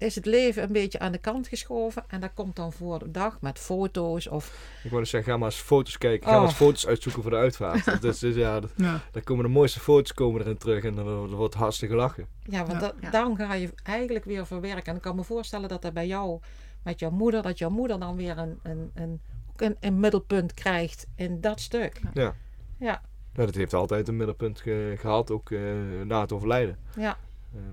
[0.00, 2.04] is het leven een beetje aan de kant geschoven.
[2.08, 5.38] En dat komt dan voor de dag met foto's of Ik wou dus zeggen, ga
[5.38, 6.26] maar eens foto's kijken.
[6.26, 6.38] Ga Oh.
[6.40, 7.86] maar eens foto's uitzoeken voor de uitvaart.
[7.86, 9.00] is, dus, ja, dat- Ja.
[9.12, 12.26] daar komen de mooiste foto's komen erin terug en dan, wordt hartstikke lachen.
[12.42, 12.78] Ja, want Ja.
[12.78, 13.10] dat- Ja.
[13.10, 14.84] dan ga je eigenlijk weer verwerken.
[14.84, 16.40] En ik kan me voorstellen dat dat bij jou,
[16.82, 19.20] met jouw moeder, dat jouw moeder dan weer een, een, een,
[19.56, 22.00] een, een middelpunt krijgt in dat stuk.
[22.14, 22.34] Ja.
[22.78, 23.00] Ja,
[23.32, 25.60] Ja, dat heeft altijd een middelpunt ge- gehad, ook eh,
[26.04, 26.78] na het overlijden.
[26.96, 27.16] ja,
[27.54, 27.64] Ehm,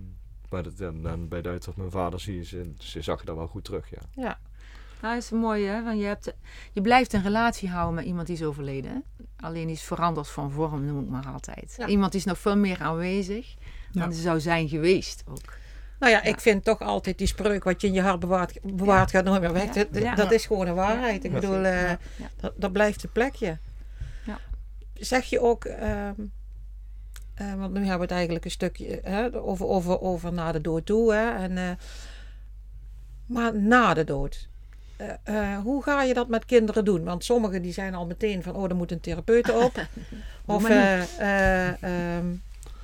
[0.50, 3.36] maar dat, dan, dan bij Duits wat mijn vader zie, ze, ze zag je dat
[3.36, 4.02] wel goed terug, ja.
[4.16, 4.40] ja.
[5.02, 6.34] Nou, dat is mooi hè, want je, hebt,
[6.72, 8.92] je blijft een relatie houden met iemand die is overleden.
[8.92, 8.98] hè.
[9.46, 11.76] Alleen die is veranderd van vorm, noem ik maar altijd.
[11.78, 11.88] Ja.
[11.88, 13.56] Iemand die is nog veel meer aanwezig
[13.92, 15.54] dan ze zou zijn geweest ook.
[16.00, 16.24] Nou ja, Ja.
[16.24, 19.42] ik vind toch altijd die spreuk wat je in je hart bewaart, bewaart gaat nooit
[19.42, 19.76] meer weg.
[19.92, 20.16] Ja.
[20.16, 21.24] Dat, is gewoon een waarheid.
[21.24, 21.40] Ik Ja.
[21.40, 21.98] bedoel, eh, Ja.
[22.40, 23.58] dat, dat blijft een plekje.
[24.26, 24.40] Ja.
[24.94, 26.14] Zeg je ook, ehm,
[27.38, 30.62] eh, want nu hebben we het eigenlijk een stukje hè, over, over, over naar de
[30.62, 31.14] dood toe.
[31.14, 31.70] Hè, en, eh,
[33.26, 34.48] maar na de dood.
[34.98, 37.04] eh, eh, hoe ga je dat met kinderen doen?
[37.04, 39.72] Want sommigen die zijn al meteen van, oh, er moet een therapeut op.
[40.46, 41.84] of eh, eh,
[42.18, 42.26] ehm,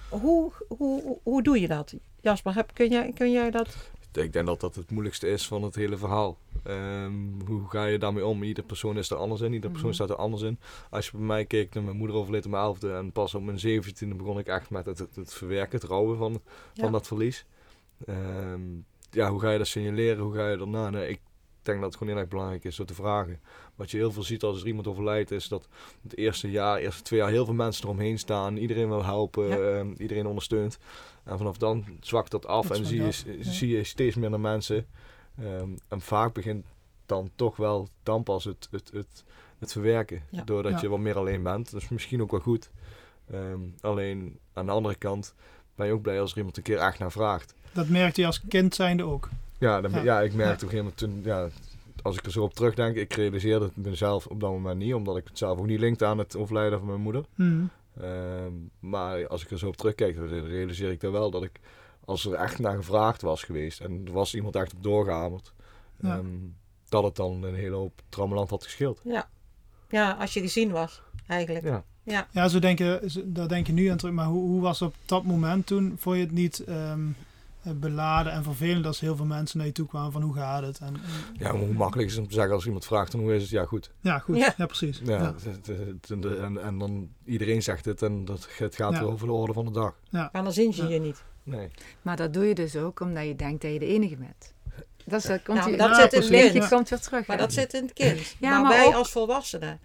[0.09, 1.93] hoe, hoe, hoe, hoe doe je dat?
[2.21, 3.75] Jasper, heb, kun, jij, kun jij dat?
[4.13, 6.37] Ik denk dat dat het moeilijkste is van het hele verhaal.
[6.63, 7.13] Ehm,
[7.45, 8.43] hoe ga je daarmee om?
[8.43, 9.97] Iedere persoon is er anders in, iedere persoon Mhm.
[9.97, 10.59] staat er anders in.
[10.89, 13.59] Als je bij mij keek, mijn moeder overleed op mijn elfde en pas op mijn
[13.59, 16.31] zeventiende begon ik echt met het, het, het verwerken, het rouwen van,
[16.73, 16.83] Ja.
[16.83, 17.45] van dat verlies.
[18.05, 18.61] Ehm,
[19.11, 20.23] ja, hoe ga je dat signaleren?
[20.23, 20.89] Hoe ga je daarna?
[20.89, 21.19] Nee, ik
[21.61, 23.39] denk dat het gewoon heel erg belangrijk is door te vragen.
[23.75, 25.67] Wat je heel veel ziet als er iemand overlijdt, is dat
[26.03, 28.57] het eerste jaar, eerste twee jaar heel veel mensen eromheen staan.
[28.57, 29.57] Iedereen wil helpen, Ja.
[29.57, 30.77] ehm, iedereen ondersteunt.
[31.23, 33.51] En vanaf dan zwakt dat af Dat en zie je, af, ja.
[33.51, 34.85] zie je steeds minder mensen.
[35.39, 36.65] Ehm, en vaak begint
[37.05, 39.23] dan toch wel dan pas het, het, het,
[39.59, 40.21] het verwerken.
[40.29, 40.43] Ja.
[40.43, 41.71] Doordat je wat meer alleen bent.
[41.71, 42.69] Dat is misschien ook wel goed.
[43.31, 45.33] Ehm, alleen aan de andere kant
[45.75, 47.53] ben je ook blij als er iemand een keer echt naar vraagt.
[47.71, 49.29] Dat merkte je als kind zijnde ook.
[49.57, 50.01] Ja, dan, Ja.
[50.03, 50.21] ja.
[50.21, 51.49] ik merkte op een gegeven moment toen, ja,
[52.01, 55.17] als ik er zo op terugdenk, ik realiseerde het mezelf op dat moment niet, omdat
[55.17, 57.25] ik het zelf ook niet linkte aan het overlijden van mijn moeder.
[57.35, 57.63] Mhm.
[58.01, 61.59] Ehm, maar als ik er zo op terugkijk, dan realiseer ik dan wel dat ik,
[62.05, 65.53] als er echt naar gevraagd was geweest en er was iemand echt op doorgehamerd,
[65.99, 66.17] Ja.
[66.17, 66.25] ehm,
[66.89, 69.01] dat het dan een hele hoop trammeland had gescheeld.
[69.03, 69.29] Ja.
[69.89, 71.65] ja, als je gezien was, eigenlijk.
[71.65, 71.83] Ja.
[72.03, 72.27] Ja.
[72.31, 74.13] Ja, zo denk je, zo- daar denk je nu aan terug.
[74.13, 75.95] Maar hoe, hoe was het op dat moment toen?
[75.97, 77.13] Vond je het niet ehm, eh,
[77.75, 80.79] beladen en vervelend als heel veel mensen naar je toe kwamen van hoe gaat het?
[80.79, 80.95] En,
[81.39, 83.41] Ja, maar hoe makkelijk is het om te zeggen als iemand vraagt dan hoe is
[83.41, 83.51] het?
[83.51, 83.91] Ja, goed.
[84.01, 84.37] ja, goed.
[84.37, 84.53] Ja.
[84.57, 85.01] Ja, precies.
[85.03, 85.25] Ja, Ja.
[85.33, 88.93] het- het- het- en, de- en, en dan iedereen zegt het en dat, het gaat
[88.93, 89.01] Ja.
[89.01, 89.95] over de orde van de dag.
[90.09, 90.89] Maar dan zien ze Ja.
[90.89, 91.23] je niet.
[91.43, 91.69] Nee.
[92.01, 94.53] Maar dat doe je dus ook omdat je denkt dat je de enige bent.
[95.05, 96.67] Dat, is, dat komt Ja, hier- maar dat Ja, zit in het kind.
[96.67, 97.27] komt weer terug.
[97.27, 97.43] Maar hè.
[97.43, 98.35] dat zit in het kind.
[98.39, 99.79] Ja, maar, maar wij ook- als volwassenen.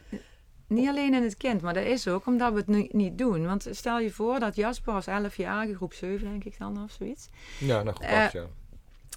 [0.68, 3.46] Niet alleen in het kind, maar dat is ook omdat we het nu niet doen.
[3.46, 7.28] Want stel je voor dat Jasper als 11-jarige, groep 7 denk ik dan of zoiets.
[7.58, 8.46] Ja, nou goed, Eh, acht, ja.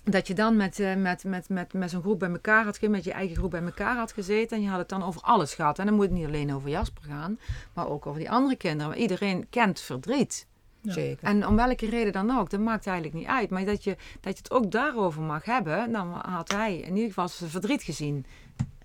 [0.04, 2.92] Dat je dan met, eh, met, met, met, met zo'n groep bij elkaar had gezeten,
[2.92, 4.58] met je eigen groep bij elkaar had gezeten.
[4.58, 5.80] En je had het dan over alles gehad.
[5.80, 7.40] En dan moet het niet alleen over Jasper gaan,
[7.74, 8.88] maar ook over die andere kinderen.
[8.88, 10.48] Want iedereen kent verdriet.
[10.82, 10.94] Ja.
[10.94, 11.28] Zeker.
[11.28, 13.50] En om welke reden dan ook, dat maakt eigenlijk niet uit.
[13.50, 17.08] Maar dat je, dat je het ook daarover mag hebben, dan had hij in ieder
[17.08, 18.26] geval zijn verdriet gezien.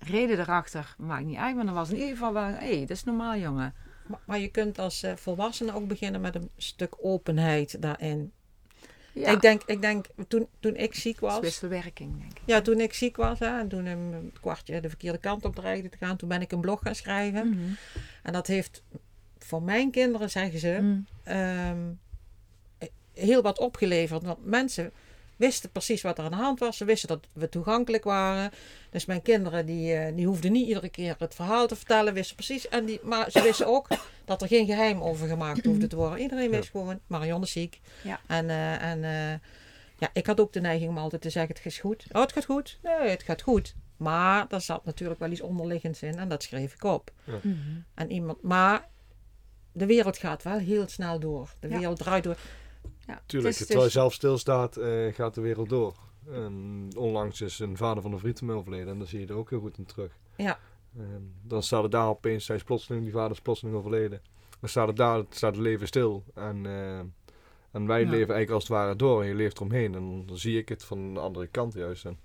[0.09, 2.89] Reden erachter maakt niet uit, maar dan was in ieder geval wel, hé, hey, dat
[2.89, 3.73] is normaal jongen.
[4.07, 8.31] Maar, maar je kunt als eh, volwassene ook beginnen met een stuk openheid daarin.
[9.13, 11.39] Ja, Ik denk, ik denk toen, toen ik ziek was.
[11.39, 12.41] wisselwerking, denk ik.
[12.45, 15.89] Ja, toen ik ziek was hè, en toen een kwartje de verkeerde kant op dreigde
[15.89, 17.49] te gaan, toen ben ik een blog gaan schrijven.
[17.49, 17.59] Mhm.
[18.23, 18.83] En dat heeft
[19.37, 20.99] voor mijn kinderen, zeggen ze, Mhm.
[21.23, 21.77] ehm,
[23.13, 24.23] heel wat opgeleverd.
[24.23, 24.91] Want mensen
[25.37, 26.77] wisten precies wat er aan de hand was.
[26.77, 28.51] Ze wisten dat we toegankelijk waren.
[28.89, 32.13] Dus mijn kinderen die, eh, die hoefden niet iedere keer het verhaal te vertellen.
[32.13, 32.67] Wisten precies.
[32.67, 33.87] En die, maar ze wisten ook
[34.25, 36.19] dat er geen geheim over gemaakt hoefde te worden.
[36.19, 37.79] Iedereen wist gewoon, Marion is ziek.
[38.03, 38.19] Ja.
[38.27, 39.39] En, eh, en eh,
[39.99, 42.05] ja, ik had ook de neiging om altijd te zeggen, het gaat goed.
[42.11, 42.79] Oh, het gaat goed.
[42.83, 43.75] Nee, het gaat goed.
[43.97, 46.17] Maar daar zat natuurlijk wel iets onderliggends in.
[46.17, 47.11] En dat schreef ik op.
[47.23, 47.47] Mhm.
[47.93, 48.87] En iemand, maar
[49.71, 51.49] de wereld gaat wel heel snel door.
[51.59, 51.77] De Ja.
[51.77, 52.37] wereld draait door.
[53.07, 55.95] Ja, Tuurlijk, het is terwijl je zelf stilstaat, eh gaat de wereld door.
[56.31, 59.27] En onlangs is een vader van een vriend van mij overleden en dan zie je
[59.27, 60.11] er ook heel goed in terug.
[60.37, 60.59] Ja.
[60.97, 64.21] En dan staat het daar opeens, hij is plotseling, die vader is plotseling overleden.
[64.59, 66.23] Dan staat het daar, staat het leven stil.
[66.33, 66.97] En, eh,
[67.71, 68.09] en wij Ja.
[68.09, 69.95] leven eigenlijk als het ware door en je leeft eromheen.
[69.95, 72.05] En dan zie ik het van de andere kant juist.
[72.05, 72.19] En,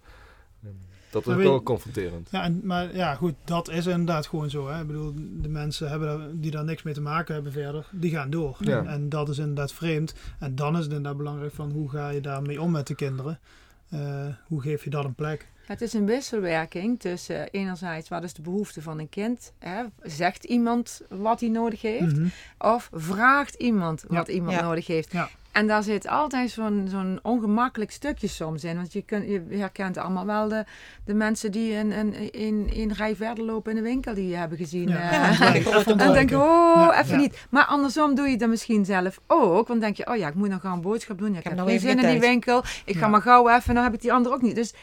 [0.62, 0.80] en
[1.12, 2.28] dat is ook wel confronterend.
[2.30, 4.68] Ja, en, maar ja, goed, dat is inderdaad gewoon zo.
[4.68, 4.80] Hè.
[4.80, 8.10] Ik bedoel, de mensen hebben daar, die daar niks mee te maken hebben verder, die
[8.10, 8.56] gaan door.
[8.60, 8.78] Ja.
[8.78, 10.14] En, en dat is inderdaad vreemd.
[10.38, 13.38] En dan is het inderdaad belangrijk van hoe ga je daarmee om met de kinderen?
[13.90, 15.50] Eh, hoe geef je dat een plek?
[15.66, 19.52] Het is een wisselwerking tussen eh, enerzijds wat is de behoefte van een kind.
[19.58, 19.82] Hè?
[20.02, 22.16] Zegt iemand wat hij nodig heeft?
[22.16, 22.26] Mhm.
[22.58, 24.16] Of vraagt iemand Ja.
[24.16, 24.62] wat iemand Ja.
[24.62, 25.12] nodig heeft?
[25.52, 25.60] Ja.
[25.60, 28.76] En daar zit altijd zo'n zo'n ongemakkelijk stukje soms in.
[28.76, 30.64] Want je, kunt, je herkent allemaal wel de,
[31.04, 34.36] de mensen die een, een, een, een rij verder lopen in de winkel die je
[34.36, 34.88] hebben gezien.
[34.88, 35.10] Ja.
[35.10, 35.38] eh.
[35.38, 35.84] Ja, Ja.
[35.84, 37.20] En dan denk je, oh, Ja, even ja.
[37.20, 37.46] niet.
[37.50, 39.52] Maar andersom doe je dat misschien zelf ook.
[39.52, 41.32] Want dan denk je, oh ja, ik moet nog gaan een boodschap doen.
[41.32, 42.20] Ja, ik, heb heb nog geen zin in die tijd.
[42.20, 42.58] winkel.
[42.84, 43.08] Ik ga Ja.
[43.08, 44.54] maar gauw even, dan heb ik die andere ook niet.
[44.54, 44.74] Dus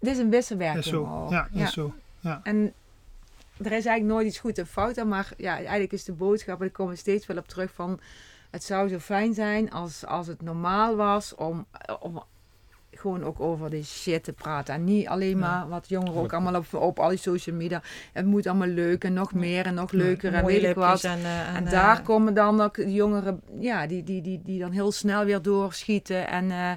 [0.00, 0.84] dit is een wisselwerking.
[0.84, 1.26] Is zo.
[1.30, 1.64] Ja, Ja.
[1.64, 1.94] is zo.
[2.42, 2.72] En
[3.58, 5.08] er is eigenlijk nooit iets goed en fout aan.
[5.08, 8.00] Maar ja, eigenlijk is de boodschap, en ik kom er steeds wel op terug van...
[8.50, 11.66] Het zou zo fijn zijn als, als het normaal was om,
[12.00, 12.22] om
[12.92, 14.74] gewoon ook over die shit te praten.
[14.74, 15.36] En niet alleen Ja.
[15.36, 17.82] maar wat jongeren ook allemaal op, op al die social media.
[18.12, 21.04] Het moet allemaal leuk en nog meer en nog leuker en weet ik wat.
[21.04, 24.40] En, eh, en, En eh, daar komen dan ook de jongeren, ja, die, die, die,
[24.44, 26.28] die dan heel snel weer doorschieten.
[26.28, 26.70] En eh,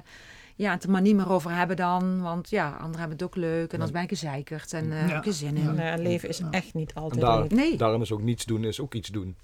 [0.56, 2.20] ja, het er maar niet meer over hebben dan.
[2.22, 3.72] Want ja, anderen hebben het ook leuk.
[3.72, 5.06] En dan ben ik gezeikerd en eh Ja.
[5.08, 5.74] heb ik er zin in.
[5.74, 5.96] Ja.
[5.96, 6.48] leven is Ja.
[6.50, 7.50] echt niet altijd daar, leuk.
[7.50, 7.76] Nee.
[7.76, 9.36] daarom is ook niets doen, is ook iets doen.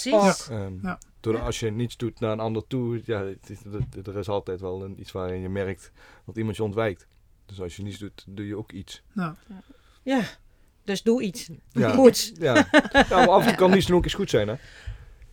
[0.00, 0.48] Precies.
[0.48, 0.98] Ehm, Ja.
[1.20, 3.58] Doordat als je niets doet naar een ander toe, ja, het is-
[3.94, 5.92] het- er is altijd wel een, iets waarin je merkt
[6.26, 7.06] dat iemand je ontwijkt.
[7.46, 9.02] Dus als je niets doet, doe je ook iets.
[9.12, 9.34] Nou,
[10.02, 10.20] Ja,
[10.84, 11.90] dus doe iets Ja.
[11.90, 12.32] goeds.
[12.34, 12.54] Ja,
[12.92, 14.54] ja maar af en toe kan niets doen ook eens goed zijn, hè?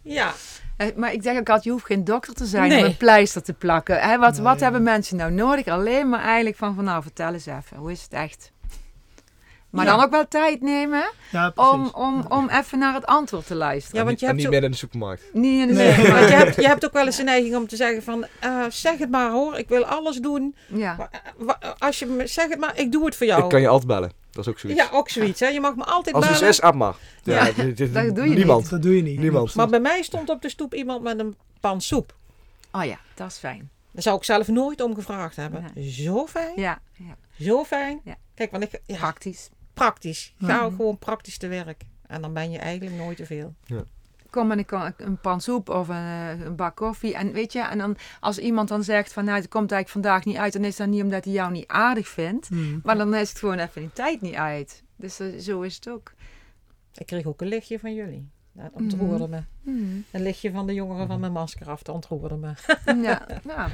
[0.02, 0.34] Ja,
[0.78, 2.80] Eh, Maar ik zeg ook altijd, je hoeft geen dokter te zijn Nee.
[2.80, 4.00] om een pleister te plakken.
[4.02, 5.68] Hè, wat, wat hebben mensen nou nodig?
[5.68, 7.78] Alleen maar eigenlijk van, van nou, vertel eens even.
[7.78, 8.52] Hoe is het echt?
[9.70, 9.96] Maar Ja.
[9.96, 14.00] dan ook wel tijd nemen ja, om, om, om even naar het antwoord te luisteren.
[14.00, 15.24] Ja, want je niet, en hebt niet zo- midden in de supermarkt.
[15.34, 16.12] Niet in de Nee.
[16.12, 18.26] want je hebt, je hebt ook wel eens de neiging om te zeggen van...
[18.40, 20.56] eh, zeg het maar hoor, ik wil alles doen.
[20.68, 20.96] Ja.
[21.38, 23.44] Maar, eh, Als je me zeg het maar, ik doe het voor jou.
[23.44, 24.12] Ik kan je altijd bellen.
[24.32, 24.82] Dat is ook zoiets.
[24.82, 25.40] Ja, ook zoiets.
[25.40, 25.48] Hè?
[25.48, 26.48] Je mag me altijd Als bellen.
[26.48, 26.96] is, app maar.
[27.24, 28.70] Ja, Ja, dit- dit- dat doe je Niemand.
[28.70, 29.20] Dat doe je niet.
[29.20, 29.56] Niemand.
[29.56, 32.14] Maar bij mij stond op de stoep iemand met een pan soep.
[32.72, 33.70] Oh ja, dat is fijn.
[33.92, 35.66] Daar zou ik zelf nooit om gevraagd hebben.
[35.84, 36.52] Zo fijn.
[36.56, 37.16] Ja, ja.
[37.46, 38.00] Zo fijn.
[38.04, 38.16] Ja.
[38.36, 39.50] Kijk, want ik, ja, praktisch.
[39.80, 40.34] Praktisch.
[40.40, 40.62] Ga Ja.
[40.64, 41.82] ook gewoon praktisch te werk.
[42.08, 43.54] En dan ben je eigenlijk nooit te veel.
[44.30, 47.14] Kom met een, kan- een pan soep of een, eh, een bak koffie.
[47.16, 50.26] En weet je, en dan als iemand dan zegt van nou, het komt eigenlijk vandaag
[50.26, 52.48] niet uit, dan is dat niet omdat hij jou niet aardig vindt.
[52.48, 52.80] Hmm.
[52.84, 54.84] Maar dan is het gewoon even die tijd niet uit.
[54.96, 56.12] Dus eh, zo is het ook.
[56.94, 58.30] Ik kreeg ook een lichtje van jullie.
[58.54, 59.42] Dat ontroerde me.
[59.64, 60.06] Hmm.
[60.12, 61.82] Een lichtje van de jongeren van mijn masker af.
[61.84, 62.52] Dat ontroerde me.
[63.08, 63.68] Ja, ja.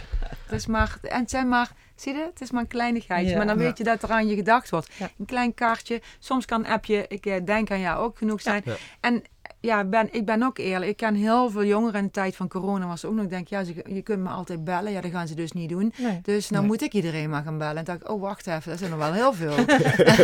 [0.46, 3.32] Het is maar, en het zijn maar, zie je, het is maar een kleinigheidje.
[3.32, 3.38] Ja.
[3.38, 3.64] maar dan Ja.
[3.64, 4.94] weet je dat er aan je gedacht wordt.
[4.94, 5.10] Ja.
[5.20, 6.02] Een klein kaartje.
[6.20, 8.62] Soms kan een appje, ik eh, denk aan jou ook genoeg zijn.
[8.66, 8.76] Ja.
[9.00, 9.24] En
[9.66, 10.92] ja, ben, ik ben ook eerlijk.
[10.92, 12.88] Ik ken heel veel jongeren in de tijd van corona.
[12.88, 14.92] Was ook nog, denk ja, ze, je kunt me altijd bellen.
[14.92, 15.94] Ja, dat gaan ze dus niet doen.
[15.98, 16.20] Nee.
[16.24, 16.72] Dus nou Nee.
[16.72, 17.78] moet ik iedereen maar gaan bellen.
[17.78, 19.54] En dacht ik, oh wacht even, dat zijn er wel heel veel.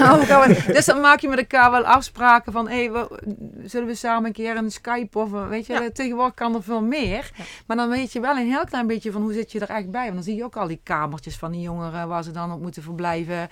[0.01, 3.19] Oh, dus dan maak je met elkaar wel afspraken van, hey, we-
[3.63, 5.89] zullen we samen een keer een Skype of eh, weet je, Ja.
[5.93, 7.31] tegenwoordig kan er veel meer.
[7.35, 7.43] Ja.
[7.67, 9.91] Maar dan weet je wel een heel klein beetje van hoe zit je er echt
[9.91, 10.01] bij.
[10.03, 12.61] Want dan zie je ook al die kamertjes van die jongeren waar ze dan op
[12.61, 13.49] moeten verblijven.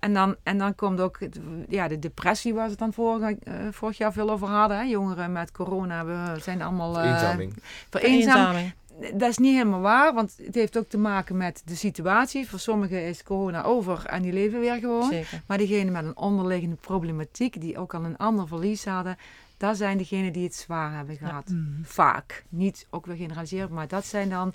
[0.00, 3.38] En dan, en dan komt ook het- ja, de depressie waar ze het dan vorig,
[3.38, 4.76] eh, vorig jaar veel over hadden.
[4.76, 4.82] Hè?
[4.82, 7.54] Jongeren met corona we zijn allemaal eh, Eenzaming.
[7.90, 8.72] vereenzaamd Eenzaming.
[9.20, 12.48] dat is niet helemaal waar, want het heeft ook te maken met de situatie.
[12.48, 15.08] Voor sommigen is corona over en die leven weer gewoon.
[15.10, 15.42] Zeker.
[15.46, 19.16] Maar diegenen met een onderliggende problematiek, die ook al een ander verlies hadden,
[19.56, 21.48] dat zijn degenen die het zwaar hebben gehad.
[21.48, 21.82] Mhm.
[21.82, 22.44] Vaak.
[22.48, 24.52] Niet ook weer generaliseerd, maar dat zijn dan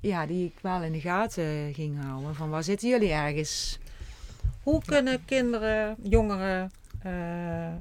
[0.00, 2.34] ja, die ik wel in de gaten ging houden.
[2.34, 3.78] Van waar zitten jullie ergens?
[4.66, 6.70] Hoe kunnen kinderen, jongeren
[7.02, 7.74] eh,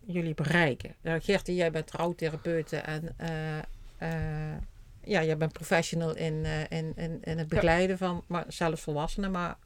[0.00, 0.94] jullie bereiken?
[1.00, 3.58] Ja, Gertie, jij bent trouwtherapeute en eh,
[3.98, 4.56] eh,
[5.04, 9.30] ja, jij bent professional in, eh, in, in, in het begeleiden van maar zelfs volwassenen,
[9.30, 9.56] maar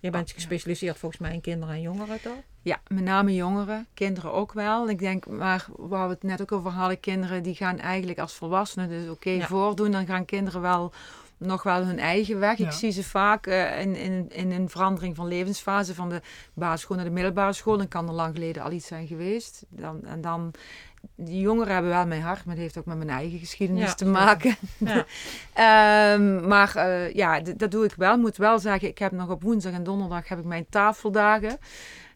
[0.00, 0.34] je bent ja.
[0.34, 2.42] gespecialiseerd volgens mij in kinderen en jongeren toch?
[2.62, 4.88] Ja, met name jongeren, kinderen ook wel.
[4.88, 8.34] Ik denk, maar waar we het net ook over hadden, kinderen die gaan eigenlijk als
[8.34, 9.46] volwassenen dus oké Ja.
[9.46, 9.90] voordoen.
[9.90, 10.92] Dan gaan kinderen wel
[11.46, 12.58] nog wel hun eigen weg.
[12.58, 12.66] Ja.
[12.66, 16.20] Ik zie ze vaak eh, in, in, in een verandering van levensfase van de
[16.54, 17.76] basisschool naar de middelbare school.
[17.76, 19.64] Dan kan er lang geleden al iets zijn geweest.
[19.68, 20.54] Dan, en dan,
[21.16, 23.94] die jongeren hebben wel mijn hart, maar het heeft ook met mijn eigen geschiedenis Ja,
[23.94, 24.56] te maken.
[24.78, 25.04] Ja.
[26.14, 28.14] Ehm, maar eh, ja, dat doe ik wel.
[28.14, 31.58] Ik moet wel zeggen, ik heb nog op woensdag en donderdag heb ik mijn tafeldagen.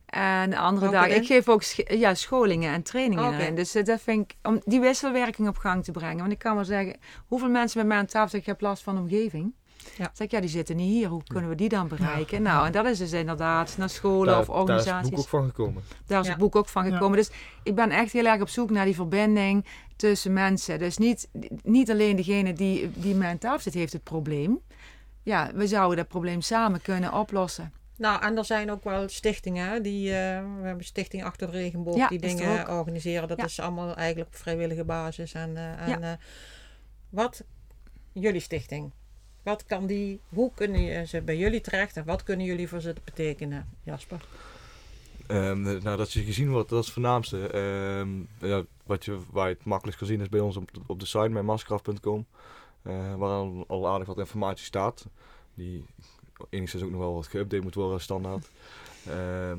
[0.07, 3.55] En de andere dagen, ik geef ook sch- ja, scholingen en trainingen erin.
[3.55, 6.19] Dus eh, dat vind ik, om die wisselwerking op gang te brengen.
[6.19, 6.97] Want ik kan wel zeggen,
[7.27, 9.53] hoeveel mensen met mij aan tafel zeggen, ik heb last van omgeving.
[9.97, 10.11] Ja.
[10.13, 11.09] Zeg ik, ja, die zitten niet hier.
[11.09, 12.43] Hoe kunnen we die dan bereiken?
[12.43, 15.11] Nou, en dat is dus inderdaad naar scholen Daar, of daar is het organisaties.
[15.11, 15.83] boek ook van gekomen.
[16.07, 16.33] Daar is Ja.
[16.33, 16.93] het boek ook van Ja.
[16.93, 17.17] gekomen.
[17.17, 17.31] Dus
[17.63, 19.65] ik ben echt heel erg op zoek naar die verbinding
[19.97, 20.79] tussen mensen.
[20.79, 21.29] Dus niet,
[21.63, 24.61] niet alleen degene die, die mij aan tafel zit, heeft het probleem.
[25.23, 27.73] Ja, we zouden dat probleem samen kunnen oplossen.
[27.99, 31.53] Nou, en er zijn ook wel stichtingen, hè, die, eh, we hebben Stichting Achter de
[31.59, 33.29] Regenboog, Ja, die dingen organiseren.
[33.29, 33.45] Dat Ja.
[33.45, 35.33] is allemaal eigenlijk op vrijwillige basis.
[35.33, 36.13] En, eh, en Ja.
[36.13, 36.19] eh,
[37.09, 37.45] wat,
[38.13, 38.93] jullie stichting,
[39.43, 42.81] wat kan die, hoe kunnen je- ze bij jullie terecht en wat kunnen jullie voor
[42.81, 44.25] ze betekenen, Jasper?
[45.27, 47.47] Ehm, nou, dat je gezien wordt, dat is het voornaamste.
[47.49, 51.01] Ehm, ja, wat je, waar je het makkelijkst kan zien is bij ons op, op
[51.01, 52.27] de site, mijnmaskracht.com.
[52.83, 55.07] eh waar al, al aardig wat informatie staat.
[55.55, 55.85] Die
[56.51, 58.49] enigszins ook nog wel wat geüpdate moet worden, standaard.
[59.07, 59.59] Ehm,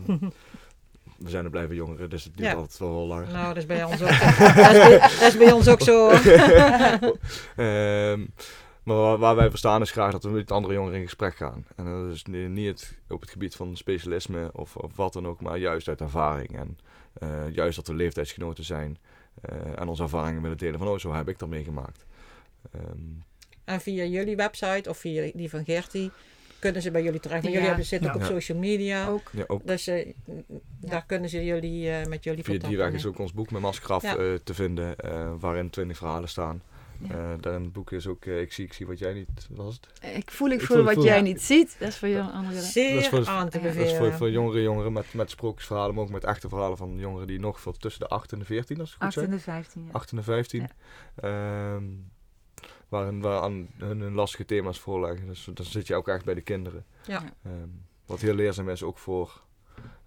[1.18, 2.56] we zijn er blijven jongeren, dus het duurt Ja.
[2.56, 3.28] altijd wel wel langer.
[3.28, 4.08] Nou, dat is bij ons ook,
[4.56, 6.10] dat is bij, dat is bij ons ook zo.
[7.56, 8.26] Ehm,
[8.84, 11.36] maar waar, waar wij voor staan is graag dat we met andere jongeren in gesprek
[11.36, 11.66] gaan.
[11.76, 15.28] En dat is ni- niet het, op het gebied van specialisme of, of wat dan
[15.28, 16.58] ook, maar juist uit ervaring.
[16.58, 16.78] En
[17.14, 18.98] eh, juist dat we leeftijdsgenoten zijn
[19.42, 22.06] eh, en onze ervaringen willen delen van, oh, zo heb ik dat meegemaakt.
[22.72, 22.84] Ehm,
[23.64, 26.12] En via jullie website of via die van Gertie
[26.60, 27.42] kunnen ze bij jullie terecht.
[27.42, 27.60] Want Ja.
[27.60, 28.26] jullie hebben, zitten ook Ja.
[28.28, 29.08] op social media.
[29.08, 29.30] Ook.
[29.32, 30.14] ja, ook Dus eh,
[30.80, 33.62] daar kunnen ze jullie eh, met jullie via die weg is ook ons boek met
[33.62, 34.16] Maskraf Ja.
[34.18, 36.62] eh, te vinden, eh, waarin 20 verhalen staan.
[37.02, 37.10] Ja.
[37.10, 39.48] Eh, daar in het boek is ook, eh, ik, zie, ik zie wat jij niet,
[39.50, 40.14] was het?
[40.16, 41.22] Ik voel, ik Ik voel voel- wat voel- jij Ja.
[41.22, 41.76] niet ziet.
[41.80, 42.62] Dat is voor jou andere.
[42.62, 43.64] Zeer Dat is voor aan te Ja.
[43.64, 43.98] Dat is bevelen.
[43.98, 47.40] voor, voor jongere jongeren met, met sprookjesverhalen, maar ook met echte verhalen van jongeren die
[47.40, 49.24] nog voor tussen de 8 en de 14, als het goed 8 zeg.
[49.24, 49.84] en de 15.
[49.86, 49.92] Ja.
[49.92, 50.70] 8 en de 15.
[51.16, 51.84] Ehm,
[52.90, 55.28] waarin we aan hun, hun lastige thema's voorleggen.
[55.28, 56.86] Dus dan zit je ook echt bij de kinderen.
[57.06, 57.24] Ja.
[57.44, 57.68] Ehm,
[58.06, 59.42] wat heel leerzaam is, ook voor,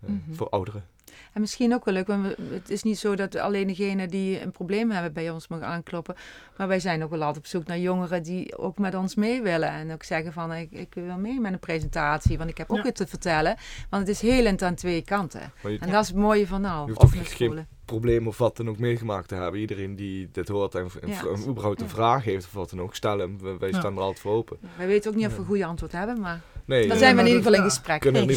[0.01, 0.33] eh, Mhm.
[0.35, 0.87] voor ouderen.
[1.33, 4.43] En misschien ook wel leuk, want we- het is niet zo dat alleen degenen die
[4.43, 6.15] een probleem hebben bij ons mogen aankloppen.
[6.57, 9.43] Maar wij zijn ook wel altijd op zoek naar jongeren die ook met ons mee
[9.43, 9.69] willen.
[9.71, 12.77] En ook zeggen van, ik, ik wil mee met een presentatie, want ik heb ook
[12.77, 12.85] Ja.
[12.87, 13.57] iets te vertellen.
[13.91, 15.53] Want het is helend aan twee kanten.
[15.63, 17.69] Je, En dat is het mooie van nou, Je hoeft of geen- scholen.
[17.85, 19.61] probleem of wat dan ook meegemaakt te hebben.
[19.61, 21.21] Iedereen die dit hoort en, en, Ja.
[21.21, 21.93] en überhaupt een Ja.
[21.93, 23.39] vraag heeft of wat dan ook, stel hem.
[23.41, 23.79] We- Wij Ja.
[23.79, 24.57] staan er altijd voor open.
[24.63, 27.15] Ja, wij weten ook niet of we een goede antwoord hebben, maar Nee, dan zijn
[27.15, 28.01] we in ieder geval in gesprek.
[28.01, 28.35] kunnen er In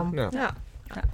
[0.00, 0.14] om.
[0.32, 0.54] Ja.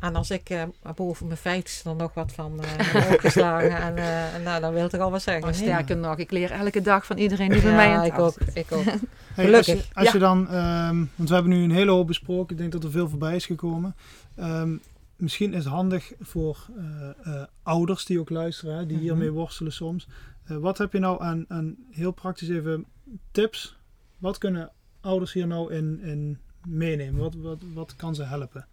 [0.01, 0.63] En als ik eh,
[0.95, 4.73] boven mijn vijftigste er nog wat van eh heb opgeslagen, en, eh, en nou, dan
[4.73, 5.43] wil ik al wat zeggen.
[5.45, 5.59] Maar hè?
[5.59, 8.35] sterker nog, ik leer elke dag van iedereen die bij mij aan Ja, ik ook.
[8.55, 8.85] Ik ook.
[9.35, 9.95] Hey, als je, Gelukkig.
[9.95, 10.25] als je Ja.
[10.25, 12.51] dan, ehm, want we hebben nu een hele hoop besproken.
[12.53, 13.95] Ik denk dat er veel voorbij is gekomen.
[14.37, 14.77] Ehm,
[15.17, 19.05] misschien is het handig voor eh, eh, ouders die ook luisteren, hè, die Mhm.
[19.05, 20.09] hiermee worstelen soms.
[20.45, 22.85] Eh, wat heb je nou aan, aan heel praktisch even
[23.31, 23.77] tips?
[24.19, 24.71] Wat kunnen
[25.01, 27.21] ouders hier nou in, in meenemen?
[27.21, 28.67] Wat, wat, wat kan ze helpen?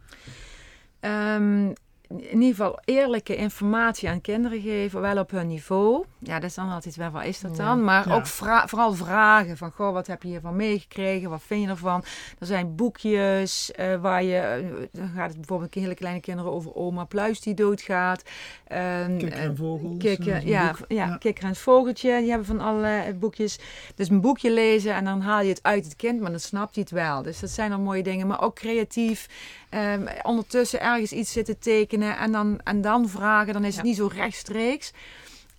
[1.00, 1.68] Ehm,
[2.08, 6.06] in ieder geval eerlijke informatie aan kinderen geven, wel op hun niveau.
[6.20, 7.66] Ja, dat is dan altijd wel, wat is dat Ja.
[7.66, 7.84] dan?
[7.84, 8.16] Maar Ja.
[8.16, 11.30] ook vra- vooral vragen van, goh, wat heb je hiervan meegekregen?
[11.30, 12.04] Wat vind je ervan?
[12.40, 16.76] Er zijn boekjes eh, waar je, eh, dan gaat het bijvoorbeeld hele kleine kinderen over
[16.76, 18.24] oma Pluis die doodgaat.
[18.68, 19.98] Ehm, Kikker en eh, vogels.
[19.98, 21.18] Kikker, ja, ja, Ja.
[21.18, 23.60] Kikker en het Vogeltje, die hebben van allerlei boekjes.
[23.96, 26.76] Dus een boekje lezen en dan haal je het uit het kind, maar dan snapt
[26.76, 27.22] hij het wel.
[27.22, 28.28] Dus dat zijn dan mooie dingen.
[28.28, 29.28] Maar ook creatief.
[29.76, 33.54] Ehm, ondertussen ergens iets zitten tekenen en dan, en dan vragen.
[33.54, 34.92] Dan is het niet zo rechtstreeks.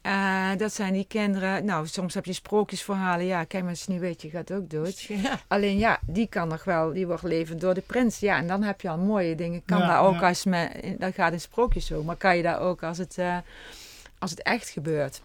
[0.02, 1.64] Eh, dat zijn die kinderen.
[1.64, 3.26] Nou, soms heb je sprookjesverhalen.
[3.26, 5.00] Ja, kijk maar, Sneeuwwitje gaat ook dood.
[5.08, 5.40] Ja.
[5.48, 8.18] Alleen ja, die kan nog wel, die wordt levend door de prins.
[8.18, 9.62] Ja, en dan heb je al mooie dingen.
[9.64, 10.28] Kan Ja, daar ook ja.
[10.28, 13.36] als me, dat gaat in sprookjes zo, maar kan je daar ook als het, eh,
[14.18, 15.22] als het echt gebeurt.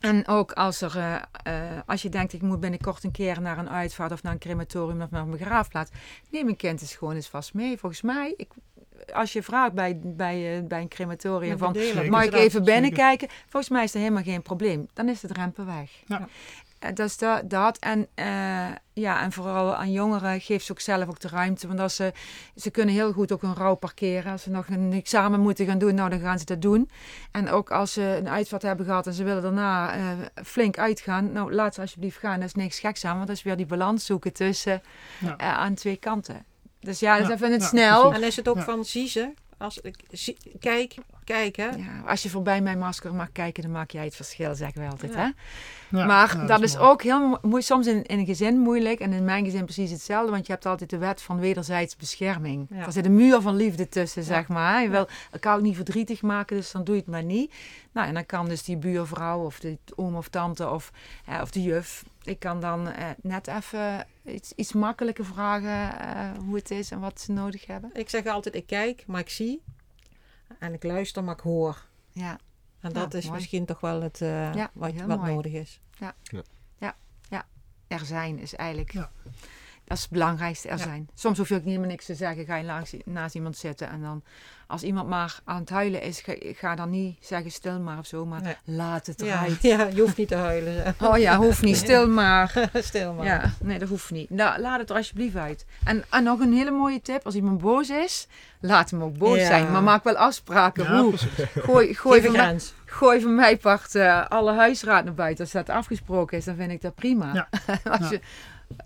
[0.00, 3.58] En ook als, er, eh, eh, als je denkt, ik moet binnenkort een keer naar
[3.58, 5.90] een uitvaart of naar een crematorium of naar een begraafplaats.
[6.30, 7.78] Neem een kind eens gewoon eens vast mee.
[7.78, 8.52] Volgens mij, ik,
[9.12, 11.76] als je vraagt bij, bij, eh, bij een crematorium van,
[12.08, 13.28] mag ik even binnenkijken?
[13.48, 14.88] Volgens mij is er helemaal geen probleem.
[14.92, 15.90] Dan is de drempel weg.
[16.06, 16.28] Ja.
[16.78, 17.50] Eh, Dat is dat.
[17.50, 17.78] dat.
[17.78, 21.66] En, eh, ja, en vooral aan jongeren geef ze ook zelf ook de ruimte.
[21.66, 22.12] Want als ze,
[22.56, 24.32] ze kunnen heel goed ook een rouw parkeren.
[24.32, 26.90] Als ze nog een examen moeten gaan doen, nou dan gaan ze dat doen.
[27.32, 30.02] En ook als ze een uitvaart hebben gehad en ze willen daarna eh,
[30.44, 31.32] flink uitgaan.
[31.32, 32.38] Nou, laat ze alsjeblieft gaan.
[32.40, 33.14] Dat is niks geks aan.
[33.16, 34.82] Want dat is weer die balans zoeken tussen
[35.20, 35.36] Ja.
[35.36, 36.44] eh, aan twee kanten.
[36.80, 38.00] Dus ja, dus Ja, even het ja, snel.
[38.00, 38.20] precies.
[38.22, 38.62] En is het ook Ja.
[38.64, 39.30] van zie ze?
[39.58, 40.94] Als ik zie, kijk,
[41.28, 41.64] kijk hè.
[41.64, 44.88] Ja, als je voorbij mijn masker mag kijken, dan maak jij het verschil, zeggen we
[44.88, 45.12] altijd.
[45.12, 45.18] Ja.
[45.18, 45.30] Hè?
[45.98, 46.88] Ja, maar ja, dat, is mooi.
[46.88, 49.00] ook heel soms in, in een gezin moeilijk.
[49.00, 50.30] En in mijn gezin precies hetzelfde.
[50.30, 52.66] Want je hebt altijd de wet van wederzijds bescherming.
[52.70, 52.86] Ja.
[52.86, 54.28] Er zit een muur van liefde tussen, Ja.
[54.28, 54.82] zeg maar.
[54.82, 57.54] Je wil elkaar ook niet verdrietig maken, dus dan doe je het maar niet.
[57.92, 60.92] Nou, en dan kan dus die buurvrouw of de oom of tante of,
[61.26, 62.04] eh, of de juf...
[62.22, 67.00] Ik kan dan eh, net even iets, iets makkelijker vragen eh, hoe het is en
[67.00, 67.90] wat ze nodig hebben.
[67.92, 69.62] Ik zeg altijd, ik kijk, maar ik zie.
[70.58, 71.86] En ik luister, maar ik hoor.
[72.12, 72.38] Ja,
[72.80, 73.36] En Ja, dat is mooi.
[73.36, 75.80] misschien toch wel het eh, Ja, wat, wat nodig is.
[77.86, 78.92] er zijn is eigenlijk...
[79.88, 80.82] Dat is het belangrijkste, er Ja.
[80.84, 81.08] zijn.
[81.14, 82.44] Soms hoef je ook niet meer niks te zeggen.
[82.44, 84.22] Ga je langs, naast iemand zitten en dan...
[84.66, 88.06] Als iemand maar aan het huilen is, ga, ga dan niet zeggen stil maar of
[88.06, 88.26] zo.
[88.26, 88.54] Maar Nee.
[88.64, 89.62] laat het Ja, eruit.
[89.62, 90.94] ja, je hoeft niet te huilen.
[91.02, 91.76] Oh ja, hoeft niet.
[91.76, 92.68] Stil maar.
[92.74, 93.24] Stil maar.
[93.24, 94.30] Ja, nee, dat hoeft niet.
[94.30, 95.66] Nou, laat het er alsjeblieft uit.
[95.84, 97.24] En, en nog een hele mooie tip.
[97.24, 98.26] Als iemand boos is,
[98.60, 99.46] laat hem ook boos Ja.
[99.46, 99.72] zijn.
[99.72, 100.84] Maar maak wel afspraken.
[100.84, 101.08] Ja, Hoe?
[101.08, 101.30] precies.
[101.62, 102.30] Gooi, gooi, Geef
[102.98, 105.44] gooi van mij part eh, alle huisraad naar buiten.
[105.44, 107.34] Als dat afgesproken is, dan vind ik dat prima.
[107.34, 107.48] Ja.
[107.98, 108.10] Als Ja.
[108.10, 108.20] Je,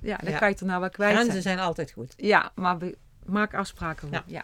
[0.00, 0.38] ja, dan Ja.
[0.38, 1.22] kan je het er nou wel kwijt zijn.
[1.24, 2.14] Grenzen zijn altijd goed.
[2.16, 4.08] Ja, maar be- maak afspraken.
[4.10, 4.22] Ja.
[4.26, 4.42] Ja.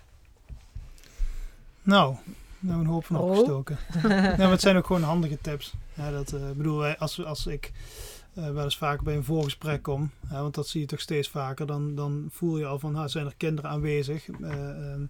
[1.83, 2.15] Nou,
[2.59, 3.29] nou een hoop van Oh.
[3.29, 3.79] opgestoken.
[4.03, 5.73] ja, maar het zijn ook gewoon handige tips.
[5.95, 7.73] Ja, dat eh, bedoel, wij- als, als ik
[8.39, 11.29] eh, wel eens vaker bij een voorgesprek kom, hè, want dat zie je toch steeds
[11.29, 14.29] vaker, dan, dan voel je al van, ha, zijn er kinderen aanwezig?
[14.43, 14.51] Eh,
[14.93, 15.01] ehm,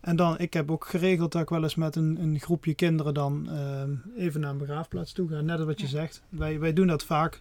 [0.00, 3.14] en dan, ik heb ook geregeld dat ik wel eens met een, een groepje kinderen
[3.14, 5.40] dan ehm, even naar een begraafplaats toe ga.
[5.40, 6.22] Net als wat je zegt.
[6.28, 7.40] Wij, wij doen dat vaak.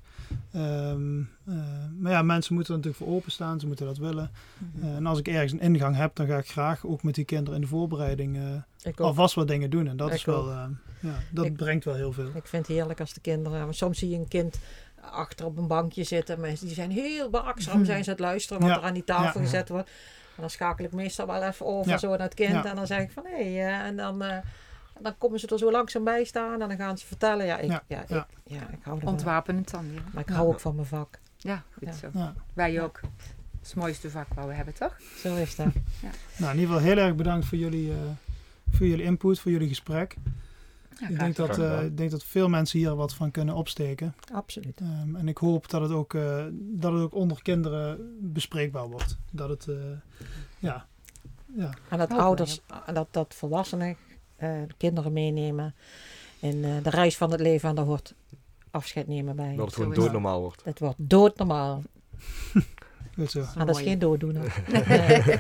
[0.52, 1.56] Ehm, eh,
[2.00, 3.60] maar ja, mensen moeten er natuurlijk voor openstaan.
[3.60, 4.32] Ze moeten dat willen.
[4.74, 4.88] Mhm.
[4.96, 7.56] En als ik ergens een ingang heb, dan ga ik graag ook met die kinderen
[7.56, 8.38] in de voorbereiding
[8.96, 9.88] alvast wat dingen doen.
[9.88, 12.28] En dat Ik is wel, ja, dat Ik- brengt wel heel veel.
[12.34, 13.64] ik vind het heerlijk als de kinderen...
[13.64, 14.60] maar Soms zie je een kind
[15.12, 16.40] achter op een bankje zitten.
[16.40, 19.40] Mensen die zijn heel beachtzaam zijn ze het luisteren wat Ja, er aan die tafel
[19.40, 19.46] ja.
[19.46, 19.90] gezet wordt.
[20.36, 22.52] En dan schakel ik meestal wel even over Ja, zo naar het kind.
[22.52, 22.66] ja.
[22.66, 23.36] En dan zeg ik van hé.
[23.38, 24.38] eh, en dan, eh,
[25.00, 26.62] dan komen ze er zo langzaam bij staan.
[26.62, 27.46] En dan gaan ze vertellen.
[27.46, 27.84] Ja, ik, ja.
[27.88, 28.28] Ja, ik, ja.
[28.44, 29.12] ja, ik hou ervan.
[29.14, 30.02] Ontwapenend dan weer.
[30.14, 30.36] Maar ik Ja.
[30.36, 31.20] hou ook van mijn vak.
[31.38, 31.94] Ja, goed Ja.
[31.94, 32.10] zo.
[32.14, 32.34] Ja.
[32.54, 33.00] Wij ook.
[33.02, 33.12] Dat
[33.62, 34.98] is het mooiste vak wat we hebben, toch?
[35.18, 35.68] Zo is dat.
[36.38, 37.98] Nou, in ieder geval heel erg bedankt voor jullie, eh,
[38.72, 40.16] voor jullie input, voor jullie gesprek.
[41.10, 44.16] Ja, ik, denk dat, eh, ik denk dat veel mensen hier wat van kunnen opsteken.
[44.34, 44.80] Absoluut.
[44.82, 49.18] Ehm, en ik hoop dat het, ook, eh, dat het ook onder kinderen bespreekbaar wordt.
[49.32, 49.76] Dat het, eh,
[50.60, 50.86] ja,
[51.56, 53.96] ja, En dat ouders, en dat, dat volwassenen
[54.36, 55.76] eh, de kinderen meenemen
[56.40, 57.70] in eh, de reis van het leven.
[57.70, 58.14] En daar hoort
[58.72, 59.56] afscheid nemen bij.
[59.56, 60.62] Dat het gewoon doodnormaal wordt.
[60.64, 61.82] Het wordt doodnormaal.
[63.16, 63.40] goed zo.
[63.56, 64.64] En dat is geen dooddoener.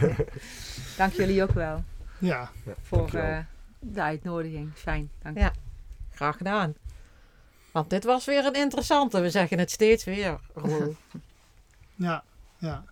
[0.97, 1.83] Dank jullie ook wel
[2.19, 2.51] Ja,
[2.81, 3.25] voor dankjewel.
[3.25, 3.37] eh,
[3.83, 4.71] de uitnodiging.
[4.75, 5.53] Fijn, dank Ja.
[6.11, 6.73] Graag gedaan.
[7.71, 9.19] Want dit was weer een interessante.
[9.19, 10.95] We zeggen het steeds weer, Roel.
[11.95, 12.23] ja,
[12.57, 12.83] ja.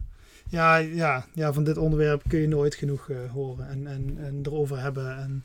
[0.50, 4.40] Ja, ja, ja, van dit onderwerp kun je nooit genoeg eh, horen en, en, en
[4.44, 5.18] erover hebben.
[5.18, 5.44] En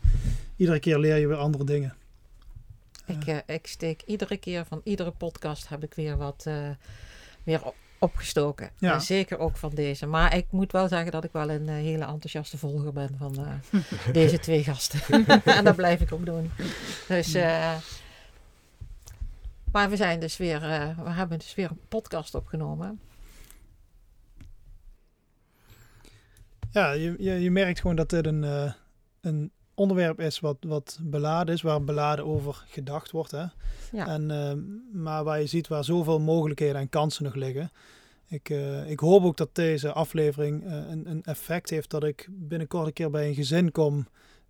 [0.57, 1.95] iedere keer leer je weer andere dingen.
[3.07, 6.71] ik, eh, ik steek iedere keer van iedere podcast heb ik weer wat eh,
[7.43, 8.71] weer op- opgestoken.
[8.79, 8.95] Ja.
[8.95, 10.07] En zeker ook van deze.
[10.07, 13.39] Maar ik moet wel zeggen dat ik wel een eh, hele enthousiaste volger ben van
[13.39, 13.83] eh,
[14.13, 15.27] deze twee gasten.
[15.45, 16.51] en dat blijf ik ook doen.
[17.09, 17.75] Dus, eh,
[19.73, 20.61] maar we zijn dus weer,
[21.05, 23.01] we hebben dus weer een podcast opgenomen.
[26.71, 28.75] Ja, je, je, je merkt gewoon dat dit een,
[29.21, 33.31] een onderwerp is wat, wat beladen is, waar beladen over gedacht wordt.
[33.31, 33.45] Hè?
[33.93, 34.07] Ja.
[34.07, 34.59] En, ehm,
[35.03, 37.71] maar waar je ziet waar zoveel mogelijkheden en kansen nog liggen.
[38.29, 42.29] Ik, eh, ik hoop ook dat deze aflevering eh, een, een effect heeft dat ik
[42.31, 44.07] binnenkort een keer bij een gezin kom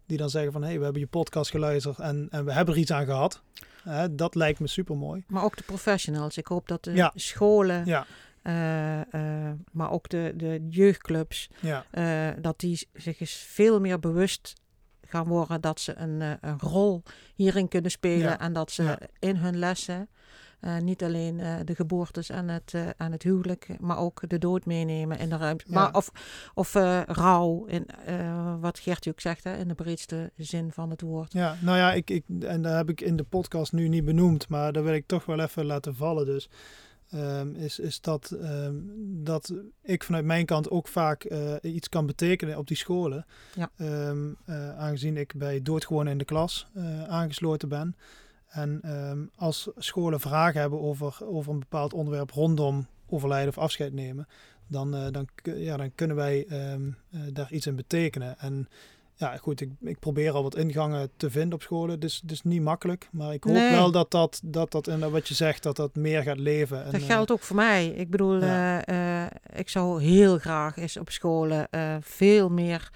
[0.06, 2.74] die dan zeggen van hé, hey, we hebben je podcast geluisterd en, en we hebben
[2.74, 3.42] er iets aan gehad.
[4.10, 5.24] Dat lijkt me super mooi.
[5.28, 6.36] Maar ook de professionals.
[6.36, 7.12] Ik hoop dat de Ja.
[7.14, 8.06] scholen, Ja,
[8.42, 13.98] eh, eh, maar ook de, de jeugdclubs, ja, eh, dat die zich eens veel meer
[13.98, 14.54] bewust
[15.16, 17.02] gaan worden dat ze een, eh, een rol
[17.34, 18.18] hierin kunnen spelen.
[18.28, 18.38] Ja.
[18.38, 18.98] En dat ze Ja.
[19.18, 20.08] in hun lessen
[20.60, 24.64] eh, niet alleen eh, de geboortes en het, en het huwelijk, maar ook de dood
[24.66, 25.64] meenemen in de ruimte.
[25.68, 25.74] Ja.
[25.74, 26.10] Maar of
[26.54, 26.72] of
[27.06, 27.86] rouw, in,
[28.60, 31.32] wat Gert ook zegt, hè, in de breedste zin van het woord.
[31.32, 31.56] ja.
[31.60, 34.72] Nou ja, ik, ik, en dat heb ik in de podcast nu niet benoemd, maar
[34.72, 36.26] dat wil ik toch wel even laten vallen.
[36.26, 36.48] Dus
[37.10, 38.74] ehm, is, is dat, ehm,
[39.24, 43.26] dat ik vanuit mijn kant ook vaak eh, iets kan betekenen op die scholen.
[43.54, 43.70] Ja.
[43.76, 47.96] Ehm, eh, aangezien ik bij Doodgewoon in de klas eh, aangesloten ben.
[48.46, 48.80] En
[49.34, 54.26] als scholen vragen hebben over, over een bepaald onderwerp rondom overlijden of afscheid nemen,
[54.66, 56.46] dan, dan, ja, dan kunnen wij
[57.32, 58.38] daar iets in betekenen.
[58.38, 58.68] En
[59.18, 62.00] ja, goed, ik, ik probeer al wat ingangen te vinden op scholen.
[62.00, 63.08] Dus het is niet makkelijk.
[63.12, 63.70] Maar ik hoop Nee.
[63.70, 66.84] wel dat dat, dat, dat en wat je zegt, dat dat meer gaat leven.
[66.84, 67.86] En, Dat eh, geldt ook voor mij.
[67.88, 68.84] Ik bedoel, Ja.
[68.84, 71.68] eh, eh, ik zou heel graag eens op scholen
[72.00, 72.90] veel meer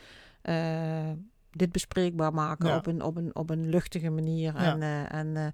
[1.52, 2.76] dit bespreekbaar maken Ja.
[2.76, 4.52] op, een, op, een, op een luchtige manier.
[4.60, 4.78] Ja.
[4.80, 5.52] En, en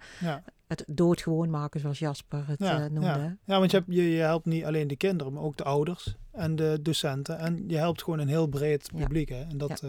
[0.66, 2.58] het doodgewoon maken, zoals Jasper het
[2.92, 3.00] noemde.
[3.06, 3.36] ja.
[3.44, 6.14] ja, want je, hebt, je, je helpt niet alleen de kinderen, maar ook de ouders
[6.32, 7.38] en de docenten.
[7.38, 9.28] En je helpt gewoon een heel breed publiek.
[9.28, 9.40] Hè?
[9.42, 9.82] En dat,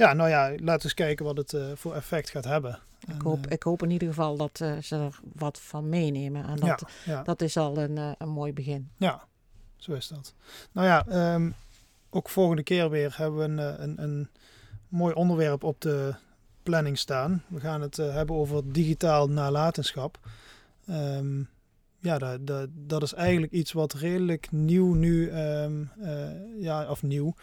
[0.00, 0.12] ja.
[0.12, 2.78] nou ja, laten we eens kijken wat het eh, voor effect gaat hebben.
[3.00, 5.88] Ik, En, hoop, eh, ik hoop in ieder geval dat eh, ze er wat van
[5.88, 6.46] meenemen.
[6.46, 8.90] En dat, ja, ja, dat is al een, een mooi begin.
[8.96, 9.24] ja,
[9.76, 10.34] zo is dat.
[10.72, 11.50] Nou ja, ehm,
[12.10, 14.28] ook volgende keer weer hebben we een, een, een
[14.88, 16.14] mooi onderwerp op de
[16.62, 17.42] planning staan.
[17.48, 20.18] We gaan het hebben over digitaal nalatenschap.
[20.86, 21.42] Ehm,
[21.98, 25.66] ja, dat, dat, dat is eigenlijk iets wat redelijk nieuw nu, eh,
[26.58, 27.34] ja, of nieuw.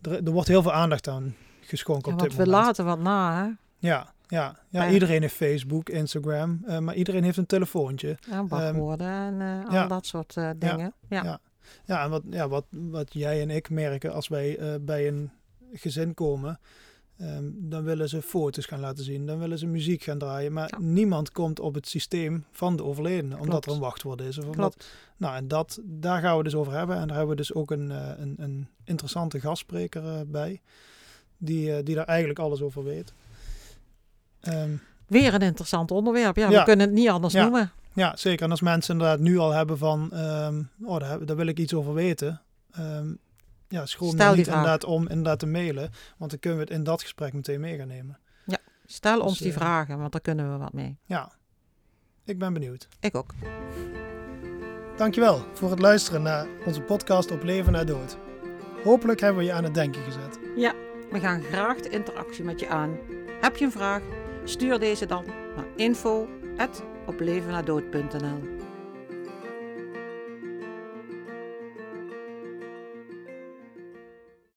[0.00, 1.34] Er, er wordt heel veel aandacht aan
[1.66, 3.50] geschonken Ja, op want we laten wat na, hè?
[3.78, 8.18] Ja, ja, ja iedereen heeft Facebook, Instagram, eh, maar iedereen heeft een telefoontje.
[8.30, 9.82] Ja, wachtwoorden en eh, ja.
[9.82, 10.94] al dat soort eh, dingen.
[11.08, 11.22] Ja.
[11.24, 11.40] ja.
[11.84, 15.30] Ja, en wat, ja, wat, wat jij en ik merken als wij bij een
[15.72, 16.60] gezin komen,
[17.18, 20.68] ehm, dan willen ze foto's gaan laten zien, dan willen ze muziek gaan draaien, maar
[20.70, 20.78] Ja.
[20.78, 24.38] niemand komt op het systeem van de overledene, omdat er een wachtwoord is.
[24.38, 24.90] Of omdat, Klopt.
[25.16, 26.96] nou, en dat, daar gaan we dus over hebben.
[26.96, 27.90] En daar hebben we dus ook een,
[28.20, 30.60] een, een interessante gastspreker bij,
[31.38, 33.12] die, eh, die daar eigenlijk alles over weet.
[34.40, 34.70] Ehm,
[35.06, 36.36] Weer een interessant onderwerp.
[36.36, 36.58] Ja, Ja.
[36.58, 37.42] we kunnen het niet anders Ja.
[37.42, 37.72] noemen.
[37.92, 38.44] Ja, zeker.
[38.44, 41.74] En als mensen inderdaad nu al hebben van, ehm, oh, daar, daar wil ik iets
[41.74, 42.40] over weten.
[42.72, 43.12] ehm
[43.68, 44.36] ja, Stel die niet vraag.
[44.56, 45.90] inderdaad om inderdaad te mailen.
[46.16, 48.18] Want dan kunnen we het in dat gesprek meteen mee gaan nemen.
[48.86, 50.98] Stel Dus, ons die eh, vragen, want daar kunnen we wat mee.
[51.06, 51.32] Ja,
[52.24, 52.88] ik ben benieuwd.
[53.00, 53.34] Ik ook.
[54.96, 58.16] Dankjewel voor het luisteren naar onze podcast Op Leven na Dood.
[58.84, 60.38] Hopelijk hebben we je aan het denken gezet.
[61.14, 62.98] We gaan graag de interactie met je aan.
[63.40, 64.02] Heb je een vraag?
[64.44, 65.24] Stuur deze dan
[65.56, 68.53] naar info@oplevenadood.nl